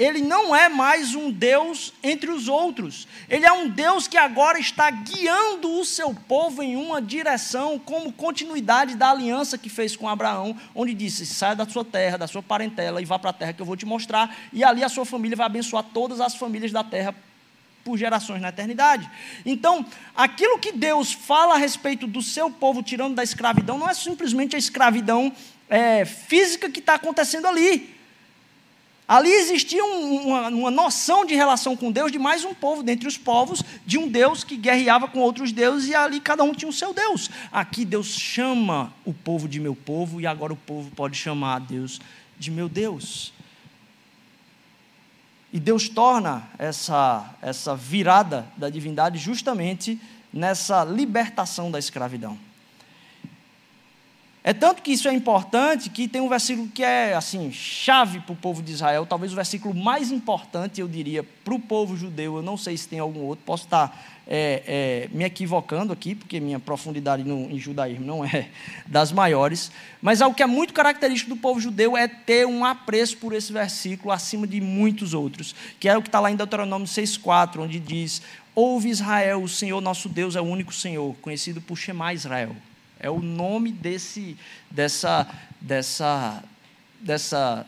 [0.00, 3.06] ele não é mais um Deus entre os outros.
[3.28, 8.10] Ele é um Deus que agora está guiando o seu povo em uma direção, como
[8.10, 12.42] continuidade da aliança que fez com Abraão, onde disse: saia da sua terra, da sua
[12.42, 15.04] parentela e vá para a terra que eu vou te mostrar, e ali a sua
[15.04, 17.14] família vai abençoar todas as famílias da terra
[17.84, 19.10] por gerações na eternidade.
[19.44, 19.84] Então,
[20.16, 24.56] aquilo que Deus fala a respeito do seu povo tirando da escravidão, não é simplesmente
[24.56, 25.30] a escravidão
[25.68, 27.99] é, física que está acontecendo ali
[29.10, 33.08] Ali existia um, uma, uma, noção de relação com Deus de mais um povo dentre
[33.08, 36.68] os povos, de um Deus que guerreava com outros deuses e ali cada um tinha
[36.68, 37.28] o seu Deus.
[37.50, 41.58] Aqui Deus chama o povo de meu povo e agora o povo pode chamar a
[41.58, 42.00] Deus
[42.38, 43.32] de meu Deus.
[45.52, 50.00] E Deus torna essa, essa virada da divindade justamente
[50.32, 52.38] nessa libertação da escravidão.
[54.42, 58.32] É tanto que isso é importante que tem um versículo que é assim chave para
[58.32, 62.36] o povo de Israel, talvez o versículo mais importante, eu diria, para o povo judeu.
[62.36, 63.94] Eu não sei se tem algum outro, posso estar
[64.26, 68.48] é, é, me equivocando aqui, porque minha profundidade no, em judaísmo não é
[68.88, 69.70] das maiores.
[70.00, 73.52] Mas algo que é muito característico do povo judeu é ter um apreço por esse
[73.52, 77.78] versículo acima de muitos outros, que é o que está lá em Deuteronômio 6,4, onde
[77.78, 78.22] diz:
[78.54, 82.56] Ouve Israel, o Senhor nosso Deus é o único Senhor, conhecido por Shema Israel.
[83.00, 84.36] É o nome desse,
[84.70, 85.26] dessa,
[85.60, 86.44] dessa,
[87.00, 87.66] dessa,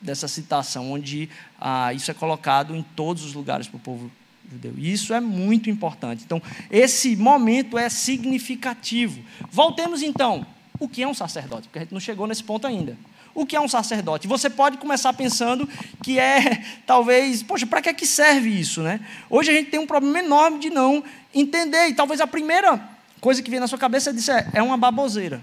[0.00, 4.12] dessa citação, onde ah, isso é colocado em todos os lugares para o povo
[4.50, 4.74] judeu.
[4.76, 6.22] E isso é muito importante.
[6.24, 9.22] Então, esse momento é significativo.
[9.50, 10.46] Voltemos então.
[10.78, 11.68] O que é um sacerdote?
[11.68, 12.96] Porque a gente não chegou nesse ponto ainda.
[13.34, 14.28] O que é um sacerdote?
[14.28, 15.66] Você pode começar pensando
[16.02, 19.00] que é, talvez, poxa, para que, é que serve isso, né?
[19.30, 21.02] Hoje a gente tem um problema enorme de não
[21.34, 21.88] entender.
[21.88, 22.91] E talvez a primeira
[23.22, 25.40] coisa que vem na sua cabeça é dizer, é uma baboseira.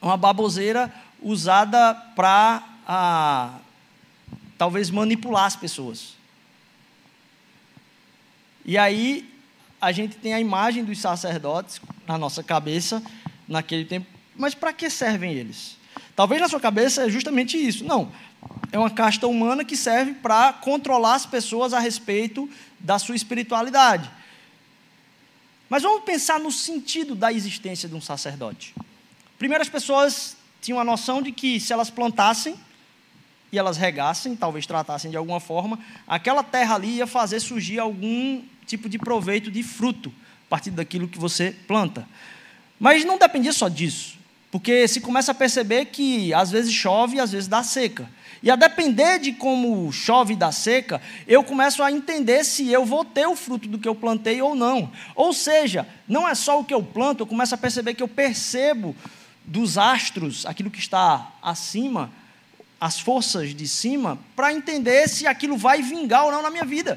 [0.00, 0.90] Uma baboseira
[1.22, 3.58] usada para ah,
[4.56, 6.14] talvez manipular as pessoas.
[8.64, 9.30] E aí
[9.78, 13.02] a gente tem a imagem dos sacerdotes na nossa cabeça
[13.46, 15.76] naquele tempo, mas para que servem eles?
[16.16, 17.84] Talvez na sua cabeça é justamente isso.
[17.84, 18.10] Não,
[18.72, 22.48] é uma casta humana que serve para controlar as pessoas a respeito
[22.80, 24.10] da sua espiritualidade.
[25.68, 28.74] Mas vamos pensar no sentido da existência de um sacerdote.
[29.38, 32.56] Primeiro, as pessoas tinham a noção de que se elas plantassem,
[33.50, 38.42] e elas regassem, talvez tratassem de alguma forma, aquela terra ali ia fazer surgir algum
[38.66, 40.12] tipo de proveito de fruto
[40.46, 42.06] a partir daquilo que você planta.
[42.78, 44.18] Mas não dependia só disso,
[44.50, 48.08] porque se começa a perceber que às vezes chove e às vezes dá seca.
[48.42, 53.04] E a depender de como chove dá seca, eu começo a entender se eu vou
[53.04, 54.90] ter o fruto do que eu plantei ou não.
[55.14, 58.08] Ou seja, não é só o que eu planto, eu começo a perceber que eu
[58.08, 58.94] percebo
[59.44, 62.10] dos astros, aquilo que está acima,
[62.80, 66.96] as forças de cima, para entender se aquilo vai vingar ou não na minha vida.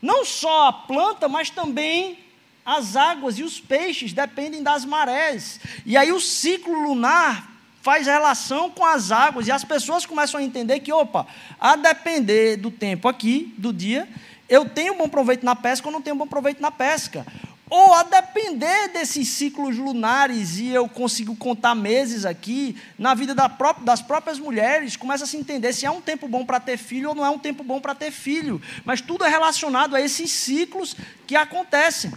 [0.00, 2.18] Não só a planta, mas também
[2.64, 5.58] as águas e os peixes dependem das marés.
[5.84, 7.51] E aí o ciclo lunar
[7.82, 11.26] faz relação com as águas e as pessoas começam a entender que, opa,
[11.60, 14.08] a depender do tempo aqui, do dia,
[14.48, 17.26] eu tenho bom proveito na pesca ou não tenho bom proveito na pesca.
[17.68, 23.48] Ou a depender desses ciclos lunares, e eu consigo contar meses aqui, na vida da
[23.48, 26.76] própria, das próprias mulheres, começa a se entender se é um tempo bom para ter
[26.76, 28.62] filho ou não é um tempo bom para ter filho.
[28.84, 30.94] Mas tudo é relacionado a esses ciclos
[31.26, 32.12] que acontecem.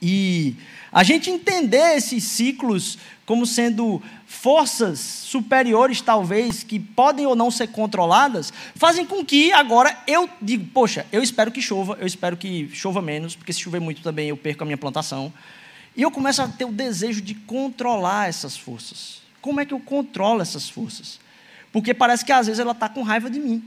[0.00, 0.56] E
[0.90, 7.66] a gente entender esses ciclos como sendo forças superiores, talvez, que podem ou não ser
[7.66, 12.70] controladas, fazem com que agora eu digo, poxa, eu espero que chova, eu espero que
[12.72, 15.32] chova menos, porque se chover muito também eu perco a minha plantação.
[15.96, 19.22] E eu começo a ter o desejo de controlar essas forças.
[19.40, 21.18] Como é que eu controlo essas forças?
[21.72, 23.62] Porque parece que às vezes ela está com raiva de mim.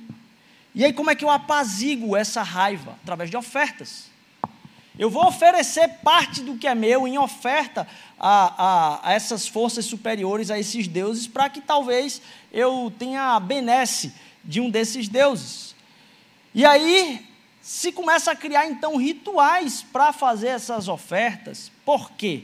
[0.74, 2.98] E aí, como é que eu apazigo essa raiva?
[3.04, 4.09] Através de ofertas.
[5.00, 7.88] Eu vou oferecer parte do que é meu em oferta
[8.20, 12.22] a, a, a essas forças superiores, a esses deuses, para que talvez
[12.52, 15.74] eu tenha a benesse de um desses deuses.
[16.54, 17.26] E aí
[17.62, 21.72] se começa a criar então rituais para fazer essas ofertas.
[21.86, 22.44] Por quê?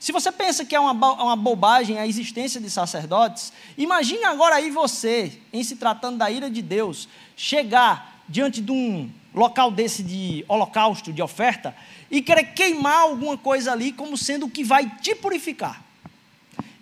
[0.00, 4.72] Se você pensa que é uma, uma bobagem a existência de sacerdotes, imagine agora aí
[4.72, 10.44] você, em se tratando da ira de Deus, chegar diante de um local desse de
[10.48, 11.76] holocausto, de oferta,
[12.10, 15.84] e querer queimar alguma coisa ali como sendo o que vai te purificar.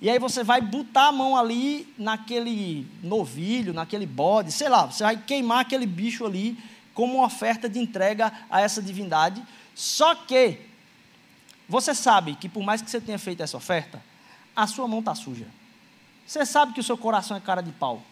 [0.01, 5.03] E aí você vai botar a mão ali naquele novilho, naquele bode, sei lá, você
[5.03, 6.57] vai queimar aquele bicho ali
[6.93, 9.43] como uma oferta de entrega a essa divindade.
[9.75, 10.61] Só que
[11.69, 14.01] você sabe que por mais que você tenha feito essa oferta,
[14.55, 15.47] a sua mão está suja.
[16.27, 18.03] Você sabe que o seu coração é cara de pau.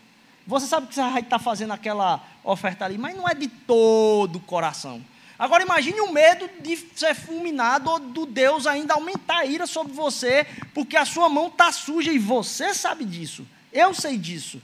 [0.47, 4.37] Você sabe que você vai estar fazendo aquela oferta ali, mas não é de todo
[4.37, 5.03] o coração.
[5.39, 9.93] Agora imagine o medo de ser fulminado ou do Deus ainda aumentar a ira sobre
[9.93, 13.47] você, porque a sua mão está suja e você sabe disso.
[13.73, 14.63] Eu sei disso.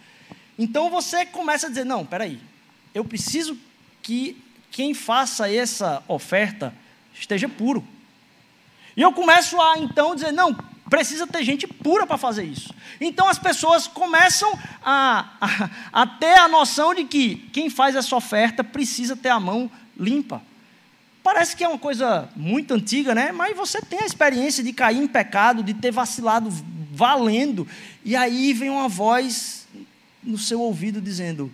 [0.59, 2.41] Então você começa a dizer: não, peraí,
[2.95, 3.59] eu preciso
[4.03, 6.75] que quem faça essa oferta
[7.15, 7.85] esteja puro.
[8.97, 10.57] E eu começo a então dizer: não,
[10.89, 12.75] Precisa ter gente pura para fazer isso.
[13.01, 15.71] Então as pessoas começam a, a,
[16.03, 20.43] a, ter a noção de que quem faz essa oferta precisa ter a mão limpa.
[21.23, 23.33] Parece que é uma coisa muito antiga, né?
[23.33, 26.49] Mas você tem a experiência de cair em pecado, de ter vacilado
[26.91, 27.69] valendo,
[28.05, 29.69] e aí vem uma voz
[30.23, 31.53] no seu ouvido dizendo: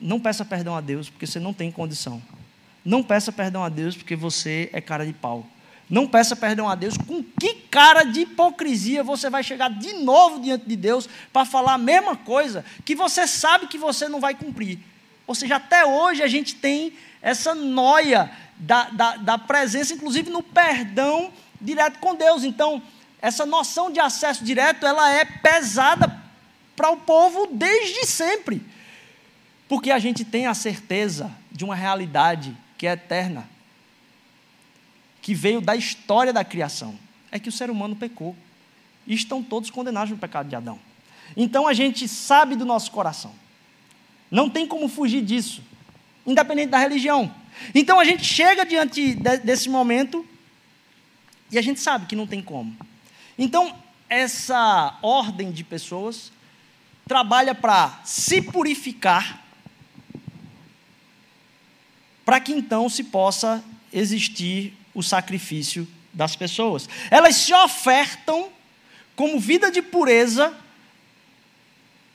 [0.00, 2.20] Não peça perdão a Deus, porque você não tem condição.
[2.84, 5.46] Não peça perdão a Deus, porque você é cara de pau.
[5.88, 6.96] Não peça perdão a Deus.
[6.96, 11.74] Com que cara de hipocrisia você vai chegar de novo diante de Deus para falar
[11.74, 14.80] a mesma coisa que você sabe que você não vai cumprir?
[15.26, 20.42] Ou seja, até hoje a gente tem essa noia da, da, da presença, inclusive no
[20.42, 22.44] perdão direto com Deus.
[22.44, 22.82] Então,
[23.20, 26.20] essa noção de acesso direto, ela é pesada
[26.74, 28.62] para o povo desde sempre.
[29.68, 33.48] Porque a gente tem a certeza de uma realidade que é eterna
[35.26, 36.96] que veio da história da criação,
[37.32, 38.36] é que o ser humano pecou.
[39.04, 40.78] E estão todos condenados no pecado de Adão.
[41.36, 43.34] Então a gente sabe do nosso coração.
[44.30, 45.64] Não tem como fugir disso,
[46.24, 47.34] independente da religião.
[47.74, 50.24] Então a gente chega diante de, desse momento
[51.50, 52.76] e a gente sabe que não tem como.
[53.36, 53.74] Então,
[54.08, 56.30] essa ordem de pessoas
[57.04, 59.44] trabalha para se purificar,
[62.24, 66.88] para que então se possa existir o sacrifício das pessoas.
[67.10, 68.48] Elas se ofertam
[69.14, 70.54] como vida de pureza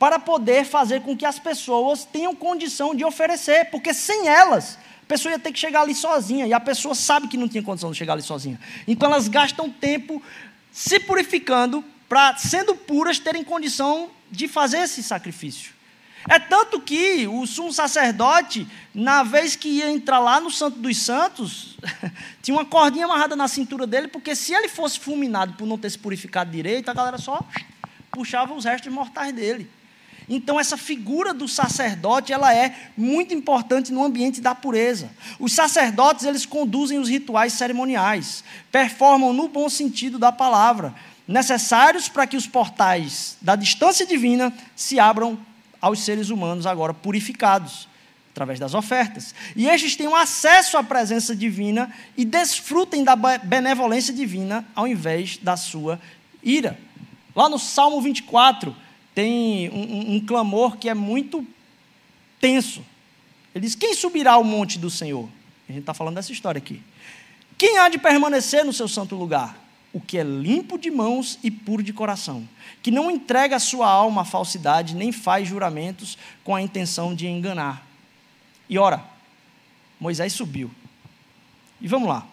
[0.00, 5.06] para poder fazer com que as pessoas tenham condição de oferecer, porque sem elas, a
[5.06, 7.92] pessoa ia ter que chegar ali sozinha, e a pessoa sabe que não tinha condição
[7.92, 8.58] de chegar ali sozinha.
[8.88, 10.20] Então elas gastam tempo
[10.72, 15.72] se purificando para, sendo puras, terem condição de fazer esse sacrifício.
[16.28, 20.96] É tanto que o sumo sacerdote, na vez que ia entrar lá no Santo dos
[20.98, 21.76] Santos,
[22.40, 25.90] tinha uma cordinha amarrada na cintura dele, porque se ele fosse fulminado por não ter
[25.90, 27.40] se purificado direito, a galera só
[28.10, 29.68] puxava os restos mortais dele.
[30.28, 35.10] Então essa figura do sacerdote, ela é muito importante no ambiente da pureza.
[35.40, 40.94] Os sacerdotes, eles conduzem os rituais cerimoniais, performam no bom sentido da palavra,
[41.26, 45.38] necessários para que os portais da distância divina se abram
[45.82, 47.88] aos seres humanos agora purificados
[48.30, 49.34] através das ofertas.
[49.54, 55.56] E estes tenham acesso à presença divina e desfrutem da benevolência divina ao invés da
[55.56, 56.00] sua
[56.42, 56.78] ira.
[57.34, 58.74] Lá no Salmo 24,
[59.14, 61.46] tem um, um, um clamor que é muito
[62.40, 62.82] tenso.
[63.54, 65.28] Ele diz: Quem subirá ao monte do Senhor?
[65.68, 66.82] A gente está falando dessa história aqui.
[67.58, 69.61] Quem há de permanecer no seu santo lugar?
[69.92, 72.48] O que é limpo de mãos e puro de coração,
[72.82, 77.26] que não entrega a sua alma à falsidade, nem faz juramentos com a intenção de
[77.26, 77.86] enganar.
[78.68, 79.04] E ora,
[80.00, 80.70] Moisés subiu.
[81.80, 82.26] E vamos lá.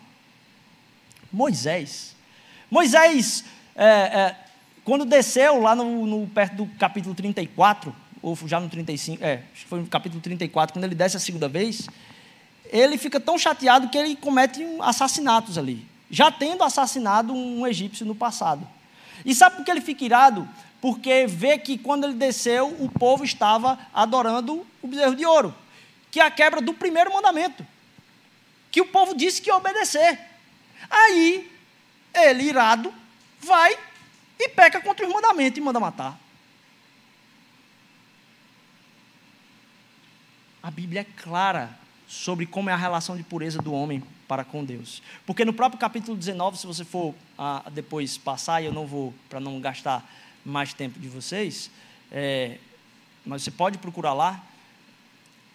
[1.31, 2.15] Moisés.
[2.71, 3.43] Moisés
[3.75, 4.35] é, é,
[4.83, 9.79] quando desceu lá no, no, perto do capítulo 34, ou já no 35, é, foi
[9.79, 11.87] no capítulo 34, quando ele desce a segunda vez,
[12.71, 18.15] ele fica tão chateado que ele comete assassinatos ali, já tendo assassinado um egípcio no
[18.15, 18.67] passado.
[19.25, 20.47] E sabe por que ele fica irado?
[20.81, 25.53] Porque vê que quando ele desceu, o povo estava adorando o bezerro de ouro,
[26.09, 27.65] que é a quebra do primeiro mandamento,
[28.71, 30.19] que o povo disse que ia obedecer.
[30.89, 31.51] Aí,
[32.13, 32.93] ele, irado,
[33.39, 33.77] vai
[34.39, 36.17] e peca contra os mandamentos e manda matar.
[40.63, 44.63] A Bíblia é clara sobre como é a relação de pureza do homem para com
[44.63, 45.01] Deus.
[45.25, 49.11] Porque no próprio capítulo 19, se você for ah, depois passar, e eu não vou,
[49.27, 50.07] para não gastar
[50.45, 51.71] mais tempo de vocês,
[52.11, 52.59] é,
[53.25, 54.41] mas você pode procurar lá,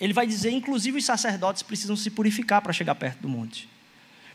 [0.01, 3.69] ele vai dizer, inclusive os sacerdotes precisam se purificar para chegar perto do monte.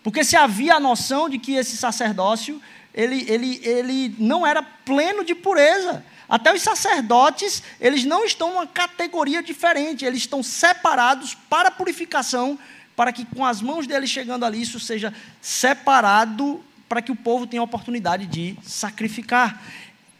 [0.02, 2.62] Porque se havia a noção de que esse sacerdócio
[2.94, 6.04] ele, ele, ele não era pleno de pureza.
[6.28, 12.58] Até os sacerdotes, eles não estão numa categoria diferente, eles estão separados para purificação,
[13.00, 17.47] para que com as mãos deles chegando ali, isso seja separado, para que o povo
[17.47, 19.64] tenha a oportunidade de sacrificar.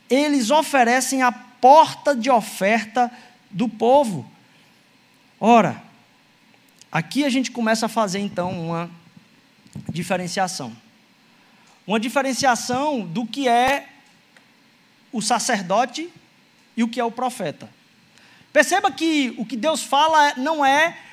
[0.10, 3.12] Eles oferecem a porta de oferta
[3.52, 4.26] do povo.
[5.42, 5.84] Ora,
[6.90, 8.90] aqui a gente começa a fazer então uma
[9.90, 10.74] diferenciação
[11.86, 13.90] uma diferenciação do que é
[15.12, 16.10] o sacerdote
[16.78, 17.70] e o que é o profeta.
[18.54, 21.09] Perceba que o que Deus fala não é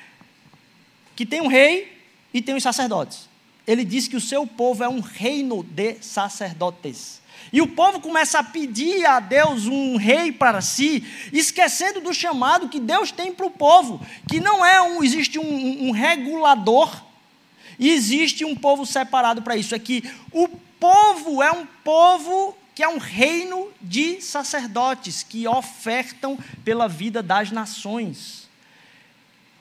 [1.17, 1.99] que tem um rei
[2.31, 3.27] e tem os sacerdotes.
[3.65, 7.21] Ele diz que o seu povo é um reino de sacerdotes.
[7.51, 11.03] E o povo começa a pedir a Deus um rei para si,
[11.33, 13.99] esquecendo do chamado que Deus tem para o povo,
[14.29, 17.03] que não é um, existe um, um regulador,
[17.79, 19.73] e existe um povo separado para isso.
[19.73, 20.47] É que o
[20.79, 27.49] povo é um povo que é um reino de sacerdotes que ofertam pela vida das
[27.49, 28.46] nações.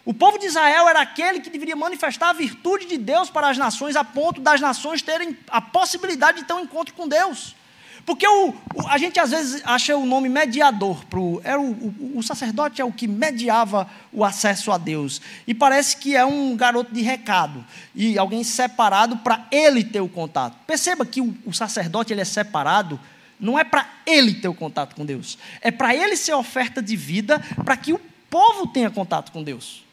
[0.07, 3.59] O povo de Israel era aquele que deveria manifestar a virtude de Deus para as
[3.59, 7.57] nações, a ponto das nações terem a possibilidade de ter um encontro com Deus.
[8.04, 11.04] Porque o, o, a gente às vezes acha o nome mediador.
[11.07, 15.20] Pro, era o, o, o, sacerdote é o que mediava o acesso a Deus.
[15.44, 17.64] E parece que é um garoto de recado.
[17.92, 20.57] E alguém separado para ele ter o contato.
[20.68, 23.00] Perceba que o, sacerdote ele é separado.
[23.40, 25.36] Não é para ele ter o contato com Deus.
[25.61, 28.00] É para ele ser oferta de vida para que o
[28.30, 29.84] povo tenha contato com Deus.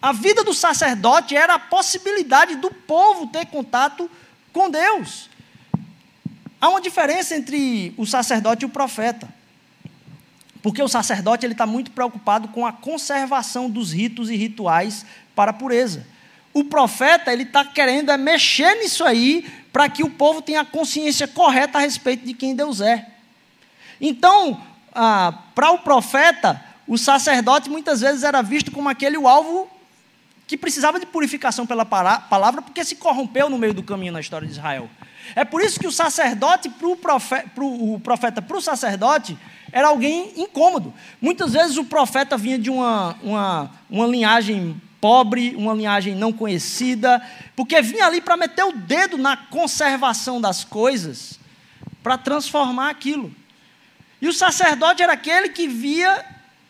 [0.00, 4.10] A vida do sacerdote era a possibilidade do povo ter contato
[4.52, 5.28] com Deus.
[6.60, 9.28] Há uma diferença entre o sacerdote e o profeta.
[10.62, 15.50] Porque o sacerdote ele está muito preocupado com a conservação dos ritos e rituais para
[15.50, 16.06] a pureza.
[16.52, 20.64] O profeta ele está querendo é mexer nisso aí para que o povo tenha a
[20.64, 23.06] consciência correta a respeito de quem Deus é.
[24.00, 24.60] Então,
[24.94, 29.70] ah, para o profeta, o sacerdote muitas vezes era visto como aquele o alvo
[30.46, 34.46] que precisava de purificação pela palavra, porque se corrompeu no meio do caminho na história
[34.46, 34.88] de Israel.
[35.34, 39.36] É por isso que o sacerdote, para profeta, o profeta para o sacerdote,
[39.72, 40.94] era alguém incômodo.
[41.20, 47.20] Muitas vezes o profeta vinha de uma, uma, uma linhagem pobre, uma linhagem não conhecida,
[47.56, 51.40] porque vinha ali para meter o dedo na conservação das coisas,
[52.02, 53.34] para transformar aquilo.
[54.22, 56.24] E o sacerdote era aquele que via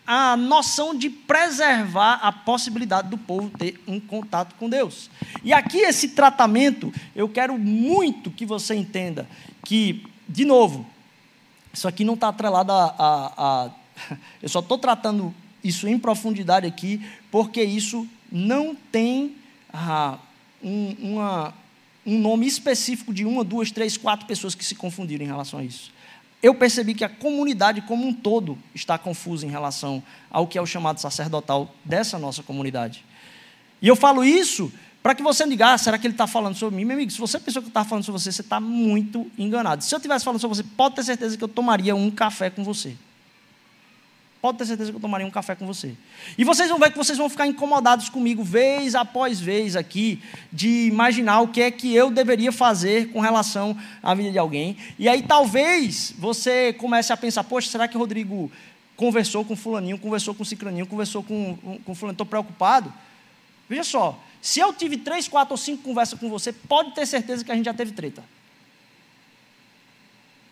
[0.07, 5.09] a noção de preservar a possibilidade do povo ter um contato com Deus.
[5.43, 9.27] E aqui esse tratamento, eu quero muito que você entenda
[9.65, 10.87] que, de novo,
[11.73, 16.65] isso aqui não está atrelado a, a, a eu só estou tratando isso em profundidade
[16.65, 19.35] aqui, porque isso não tem
[19.73, 20.17] ah,
[20.63, 21.53] um, uma,
[22.05, 25.63] um nome específico de uma, duas, três, quatro pessoas que se confundiram em relação a
[25.65, 25.91] isso.
[26.41, 30.61] Eu percebi que a comunidade como um todo está confusa em relação ao que é
[30.61, 33.03] o chamado sacerdotal dessa nossa comunidade.
[33.81, 34.71] E eu falo isso
[35.01, 36.85] para que você diga, ah, será que ele está falando sobre mim?
[36.85, 39.83] Meu amigo, se você pensou que eu estava falando sobre você, você está muito enganado.
[39.83, 42.63] Se eu estivesse falando sobre você, pode ter certeza que eu tomaria um café com
[42.63, 42.95] você.
[44.47, 45.93] Pode ter certeza que eu tomaria um café com você.
[46.37, 50.23] E vocês vão ver que vocês vão ficar incomodados comigo, vez após vez aqui,
[50.53, 54.77] de imaginar o que é que eu deveria fazer com relação à vida de alguém.
[54.97, 58.49] E aí talvez você comece a pensar, poxa, será que o Rodrigo
[58.95, 62.93] conversou com fulaninho, conversou com cicraninho, conversou com, com fulaninho, estou preocupado?
[63.67, 67.43] Veja só, se eu tive três, quatro ou cinco conversas com você, pode ter certeza
[67.43, 68.23] que a gente já teve treta.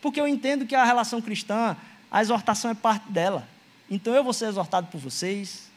[0.01, 1.77] Porque eu entendo que a relação cristã,
[2.11, 3.54] a exortação é parte dela.
[3.89, 5.69] Então eu vou ser exortado por vocês,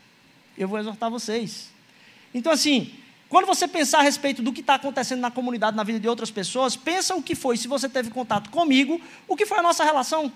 [0.57, 1.71] eu vou exortar vocês.
[2.33, 2.95] Então, assim,
[3.29, 6.31] quando você pensar a respeito do que está acontecendo na comunidade, na vida de outras
[6.31, 9.85] pessoas, pensa o que foi, se você teve contato comigo, o que foi a nossa
[9.85, 10.33] relação.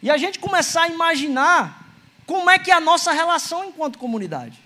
[0.00, 1.82] E a gente começar a imaginar
[2.26, 4.58] como é que é a nossa relação enquanto comunidade.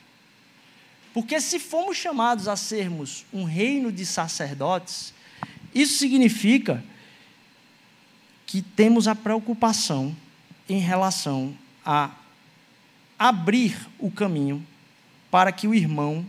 [1.14, 5.14] Porque se fomos chamados a sermos um reino de sacerdotes,
[5.74, 6.82] isso significa
[8.46, 10.14] que temos a preocupação
[10.68, 11.54] em relação
[11.84, 12.10] a
[13.18, 14.64] abrir o caminho
[15.30, 16.24] para que o irmão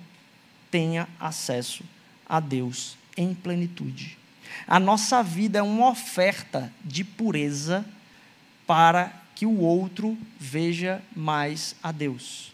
[0.70, 1.84] tenha acesso
[2.28, 4.18] a Deus em plenitude.
[4.68, 7.86] A nossa vida é uma oferta de pureza
[8.68, 12.52] para que o outro veja mais a Deus.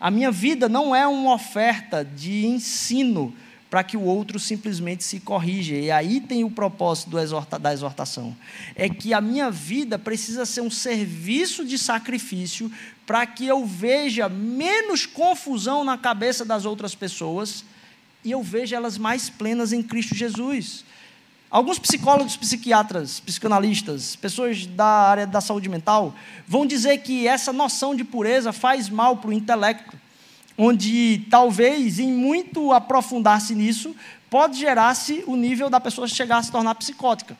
[0.00, 3.34] A minha vida não é uma oferta de ensino
[3.74, 5.74] para que o outro simplesmente se corrija.
[5.74, 8.32] E aí tem o propósito exorta, da exortação.
[8.76, 12.70] É que a minha vida precisa ser um serviço de sacrifício
[13.04, 17.64] para que eu veja menos confusão na cabeça das outras pessoas
[18.22, 20.84] e eu veja elas mais plenas em Cristo Jesus.
[21.50, 26.14] Alguns psicólogos, psiquiatras, psicanalistas, pessoas da área da saúde mental,
[26.46, 30.03] vão dizer que essa noção de pureza faz mal para o intelecto
[30.56, 33.94] onde talvez, em muito aprofundar-se nisso,
[34.30, 37.36] pode gerar-se o nível da pessoa chegar a se tornar psicótica.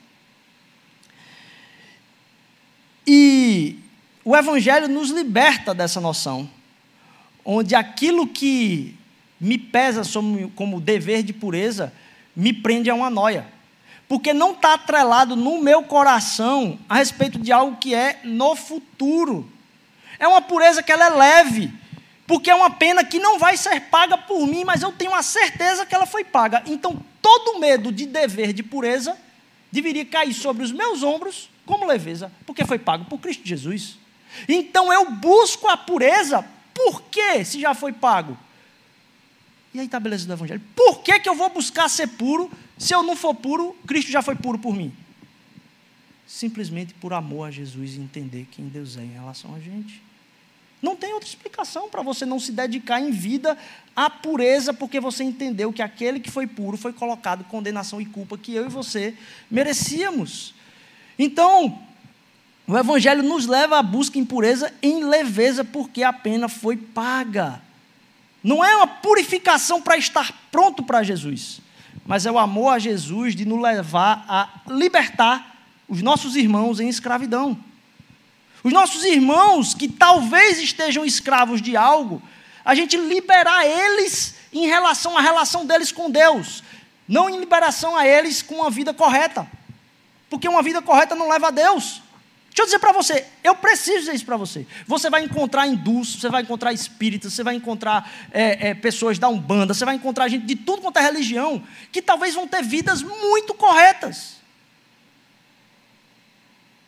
[3.06, 3.78] E
[4.24, 6.48] o Evangelho nos liberta dessa noção,
[7.44, 8.96] onde aquilo que
[9.38, 10.02] me pesa
[10.54, 11.92] como dever de pureza
[12.34, 13.46] me prende a uma noia.
[14.08, 19.50] Porque não está atrelado no meu coração a respeito de algo que é no futuro.
[20.18, 21.72] É uma pureza que ela é leve,
[22.26, 25.22] porque é uma pena que não vai ser paga por mim, mas eu tenho a
[25.22, 26.62] certeza que ela foi paga.
[26.66, 29.16] Então, todo medo de dever de pureza
[29.70, 33.98] deveria cair sobre os meus ombros como leveza, porque foi pago por Cristo Jesus.
[34.48, 38.36] Então, eu busco a pureza, por quê, se já foi pago?
[39.72, 40.62] E aí está a beleza do Evangelho.
[40.74, 44.22] Por que, que eu vou buscar ser puro, se eu não for puro, Cristo já
[44.22, 44.92] foi puro por mim?
[46.26, 50.03] Simplesmente por amor a Jesus e entender quem Deus é em relação a gente.
[50.84, 53.56] Não tem outra explicação para você não se dedicar em vida
[53.96, 58.36] à pureza, porque você entendeu que aquele que foi puro foi colocado condenação e culpa
[58.36, 59.14] que eu e você
[59.50, 60.52] merecíamos.
[61.18, 61.80] Então,
[62.66, 67.62] o Evangelho nos leva à busca em pureza em leveza, porque a pena foi paga.
[68.42, 71.62] Não é uma purificação para estar pronto para Jesus,
[72.04, 76.90] mas é o amor a Jesus de nos levar a libertar os nossos irmãos em
[76.90, 77.58] escravidão.
[78.64, 82.22] Os nossos irmãos que talvez estejam escravos de algo,
[82.64, 86.64] a gente liberar eles em relação à relação deles com Deus,
[87.06, 89.46] não em liberação a eles com uma vida correta,
[90.30, 92.00] porque uma vida correta não leva a Deus.
[92.48, 94.66] Deixa eu dizer para você, eu preciso dizer isso para você.
[94.86, 99.28] Você vai encontrar hindus, você vai encontrar espíritas, você vai encontrar é, é, pessoas da
[99.28, 101.62] Umbanda, você vai encontrar gente de tudo quanto é religião,
[101.92, 104.36] que talvez vão ter vidas muito corretas.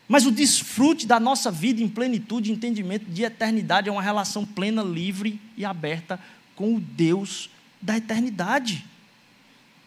[0.09, 4.82] Mas o desfrute da nossa vida em plenitude, entendimento de eternidade é uma relação plena,
[4.82, 6.20] livre e aberta
[6.54, 7.50] com o Deus
[7.82, 8.84] da eternidade.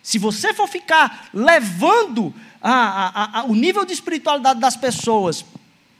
[0.03, 5.45] Se você for ficar levando a, a, a, o nível de espiritualidade das pessoas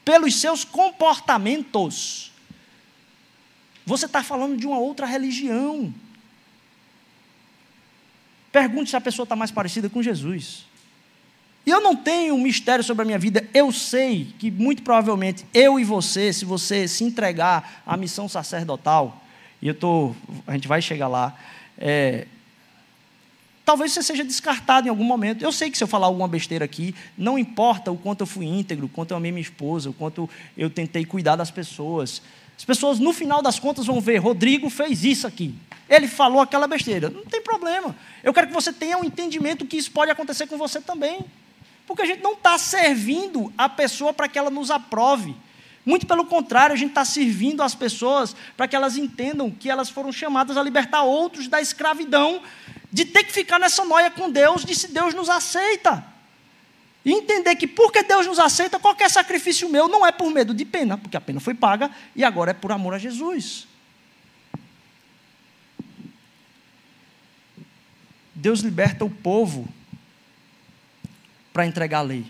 [0.04, 2.32] pelos seus comportamentos,
[3.86, 5.94] você está falando de uma outra religião.
[8.52, 10.69] Pergunte se a pessoa está mais parecida com Jesus.
[11.66, 13.48] E eu não tenho um mistério sobre a minha vida.
[13.54, 19.24] Eu sei que muito provavelmente eu e você, se você se entregar à missão sacerdotal,
[19.62, 20.16] e eu tô,
[20.48, 21.38] a gente vai chegar lá,
[21.78, 22.26] é,
[23.66, 25.44] talvez você seja descartado em algum momento.
[25.44, 28.46] Eu sei que se eu falar alguma besteira aqui, não importa o quanto eu fui
[28.46, 32.22] íntegro, o quanto eu amei minha esposa, o quanto eu tentei cuidar das pessoas.
[32.58, 35.54] As pessoas, no final das contas, vão ver: Rodrigo fez isso aqui.
[35.88, 37.10] Ele falou aquela besteira.
[37.10, 37.96] Não tem problema.
[38.24, 41.20] Eu quero que você tenha um entendimento que isso pode acontecer com você também.
[41.90, 45.36] Porque a gente não está servindo a pessoa para que ela nos aprove.
[45.84, 49.90] Muito pelo contrário, a gente está servindo as pessoas para que elas entendam que elas
[49.90, 52.44] foram chamadas a libertar outros da escravidão,
[52.92, 56.06] de ter que ficar nessa noia com Deus, de se Deus nos aceita.
[57.04, 60.66] E entender que porque Deus nos aceita, qualquer sacrifício meu não é por medo de
[60.66, 63.68] pena, porque a pena foi paga e agora é por amor a Jesus.
[68.36, 69.68] Deus liberta o povo
[71.54, 72.26] para entregar a lei.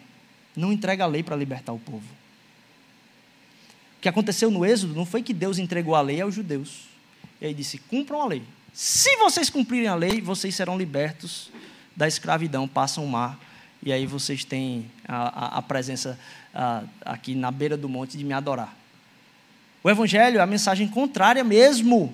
[0.56, 2.06] Não entrega a lei para libertar o povo.
[3.98, 6.86] O que aconteceu no Êxodo não foi que Deus entregou a lei aos judeus.
[7.42, 8.44] E aí disse: cumpram a lei.
[8.74, 11.52] Se vocês cumprirem a lei, vocês serão libertos
[11.96, 13.38] da escravidão, passam o mar.
[13.84, 16.20] E aí vocês têm a, a, a presença
[16.54, 18.76] a, aqui na beira do monte de me adorar.
[19.84, 22.14] O Evangelho é a mensagem contrária mesmo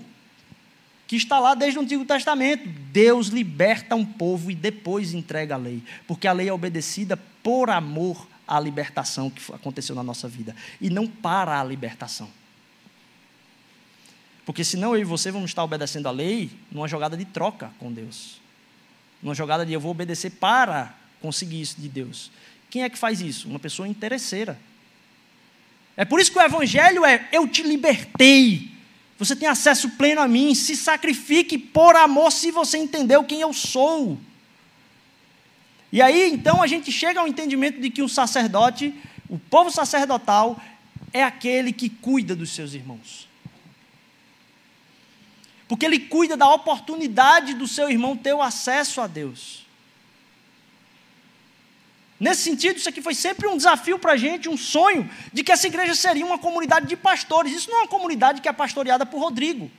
[1.08, 2.68] que está lá desde o Antigo Testamento.
[2.91, 7.70] Deus liberta um povo e depois entrega a lei, porque a lei é obedecida por
[7.70, 12.30] amor à libertação que aconteceu na nossa vida e não para a libertação.
[14.45, 17.91] Porque senão eu e você vamos estar obedecendo a lei numa jogada de troca com
[17.91, 18.39] Deus.
[19.22, 22.32] Numa jogada de eu vou obedecer para conseguir isso de Deus.
[22.70, 23.47] Quem é que faz isso?
[23.47, 24.60] Uma pessoa interesseira.
[25.97, 28.74] É por isso que o evangelho é eu te libertei
[29.18, 30.53] você tem acesso pleno a mim.
[30.53, 34.18] Se sacrifique por amor se você entendeu quem eu sou.
[35.91, 38.93] E aí, então, a gente chega ao entendimento de que o sacerdote,
[39.30, 40.59] o povo sacerdotal,
[41.13, 43.30] é aquele que cuida dos seus irmãos.
[45.68, 49.64] Porque ele cuida da oportunidade do seu irmão ter o acesso a Deus.
[52.26, 55.51] Nesse sentido, isso aqui foi sempre um desafio para a gente, um sonho, de que
[55.51, 57.53] essa igreja seria uma comunidade de pastores.
[57.53, 59.69] Isso não é uma comunidade que é pastoreada por Rodrigo.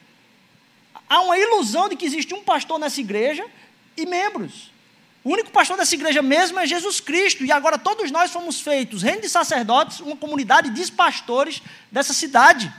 [1.09, 3.45] Há uma ilusão de que existe um pastor nessa igreja
[3.97, 4.71] e membros.
[5.25, 9.03] O único pastor dessa igreja mesmo é Jesus Cristo, e agora todos nós fomos feitos,
[9.03, 12.73] reino de sacerdotes, uma comunidade de pastores dessa cidade.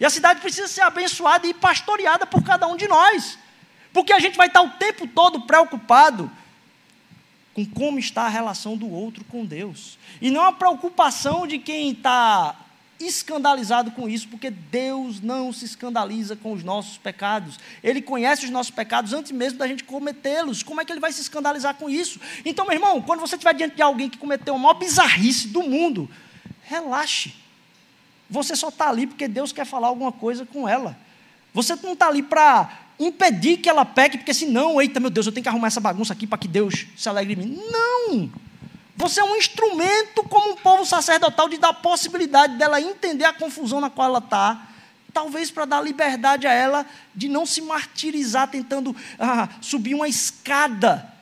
[0.00, 3.38] E a cidade precisa ser abençoada e pastoreada por cada um de nós,
[3.92, 6.28] porque a gente vai estar o tempo todo preocupado
[7.58, 9.98] com como está a relação do outro com Deus.
[10.20, 12.54] E não a preocupação de quem está
[13.00, 17.58] escandalizado com isso, porque Deus não se escandaliza com os nossos pecados.
[17.82, 20.62] Ele conhece os nossos pecados antes mesmo da gente cometê-los.
[20.62, 22.20] Como é que ele vai se escandalizar com isso?
[22.44, 25.62] Então, meu irmão, quando você estiver diante de alguém que cometeu a maior bizarrice do
[25.62, 26.08] mundo,
[26.62, 27.34] relaxe.
[28.30, 30.96] Você só está ali porque Deus quer falar alguma coisa com ela.
[31.54, 35.32] Você não está ali para impedir que ela peque, porque senão, eita meu Deus, eu
[35.32, 37.62] tenho que arrumar essa bagunça aqui para que Deus se alegre em mim.
[37.70, 38.30] Não!
[38.96, 43.80] Você é um instrumento, como um povo sacerdotal, de dar possibilidade dela entender a confusão
[43.80, 44.66] na qual ela está.
[45.14, 46.84] Talvez para dar liberdade a ela
[47.14, 51.14] de não se martirizar tentando ah, subir uma escada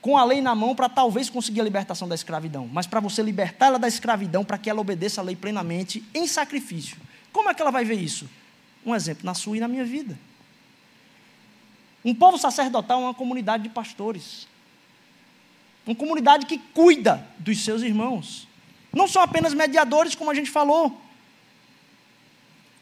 [0.00, 2.68] com a lei na mão para talvez conseguir a libertação da escravidão.
[2.72, 6.26] Mas para você libertar ela da escravidão, para que ela obedeça a lei plenamente, em
[6.26, 6.96] sacrifício.
[7.32, 8.28] Como é que ela vai ver isso?
[8.86, 10.16] Um exemplo na sua e na minha vida.
[12.04, 14.46] Um povo sacerdotal é uma comunidade de pastores.
[15.86, 18.46] Uma comunidade que cuida dos seus irmãos.
[18.92, 21.00] Não são apenas mediadores, como a gente falou.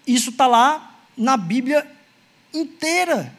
[0.07, 1.87] Isso está lá na Bíblia
[2.53, 3.33] inteira.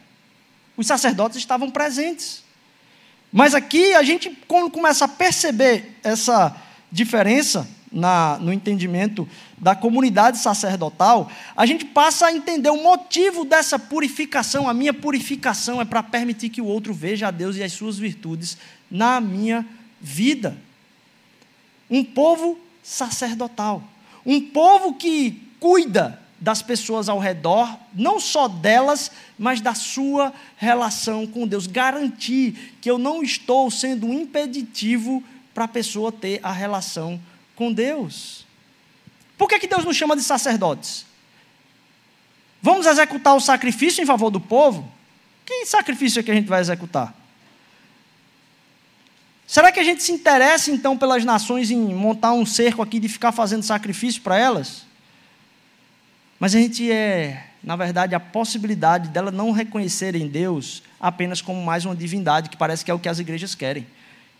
[0.78, 2.44] Os sacerdotes estavam presentes.
[3.32, 6.56] Mas aqui a gente, quando começa a perceber essa
[6.92, 9.28] diferença, na, no entendimento
[9.62, 14.68] da comunidade sacerdotal, a gente passa a entender o motivo dessa purificação.
[14.68, 18.00] A minha purificação é para permitir que o outro veja a Deus e as suas
[18.00, 18.58] virtudes
[18.90, 19.64] na minha
[20.02, 20.58] vida.
[21.88, 23.84] Um povo sacerdotal,
[24.26, 31.28] um povo que cuida das pessoas ao redor, não só delas, mas da sua relação
[31.28, 31.68] com Deus.
[31.68, 37.22] Garantir que eu não estou sendo um impeditivo para a pessoa ter a relação
[37.56, 38.41] com Deus.
[39.42, 41.04] Por que, que Deus nos chama de sacerdotes?
[42.62, 44.88] Vamos executar o sacrifício em favor do povo?
[45.44, 47.12] Que sacrifício é que a gente vai executar?
[49.48, 53.10] Será que a gente se interessa então pelas nações em montar um cerco aqui de
[53.10, 54.86] ficar fazendo sacrifício para elas?
[56.40, 61.84] Mas a gente é, na verdade, a possibilidade dela não reconhecerem Deus apenas como mais
[61.84, 63.88] uma divindade, que parece que é o que as igrejas querem.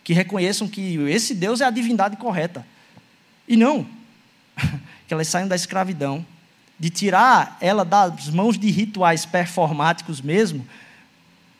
[0.04, 2.64] Que reconheçam que esse Deus é a divindade correta.
[3.48, 3.84] E não,
[5.06, 6.24] que elas saiam da escravidão,
[6.78, 10.66] de tirar ela das mãos de rituais performáticos mesmo,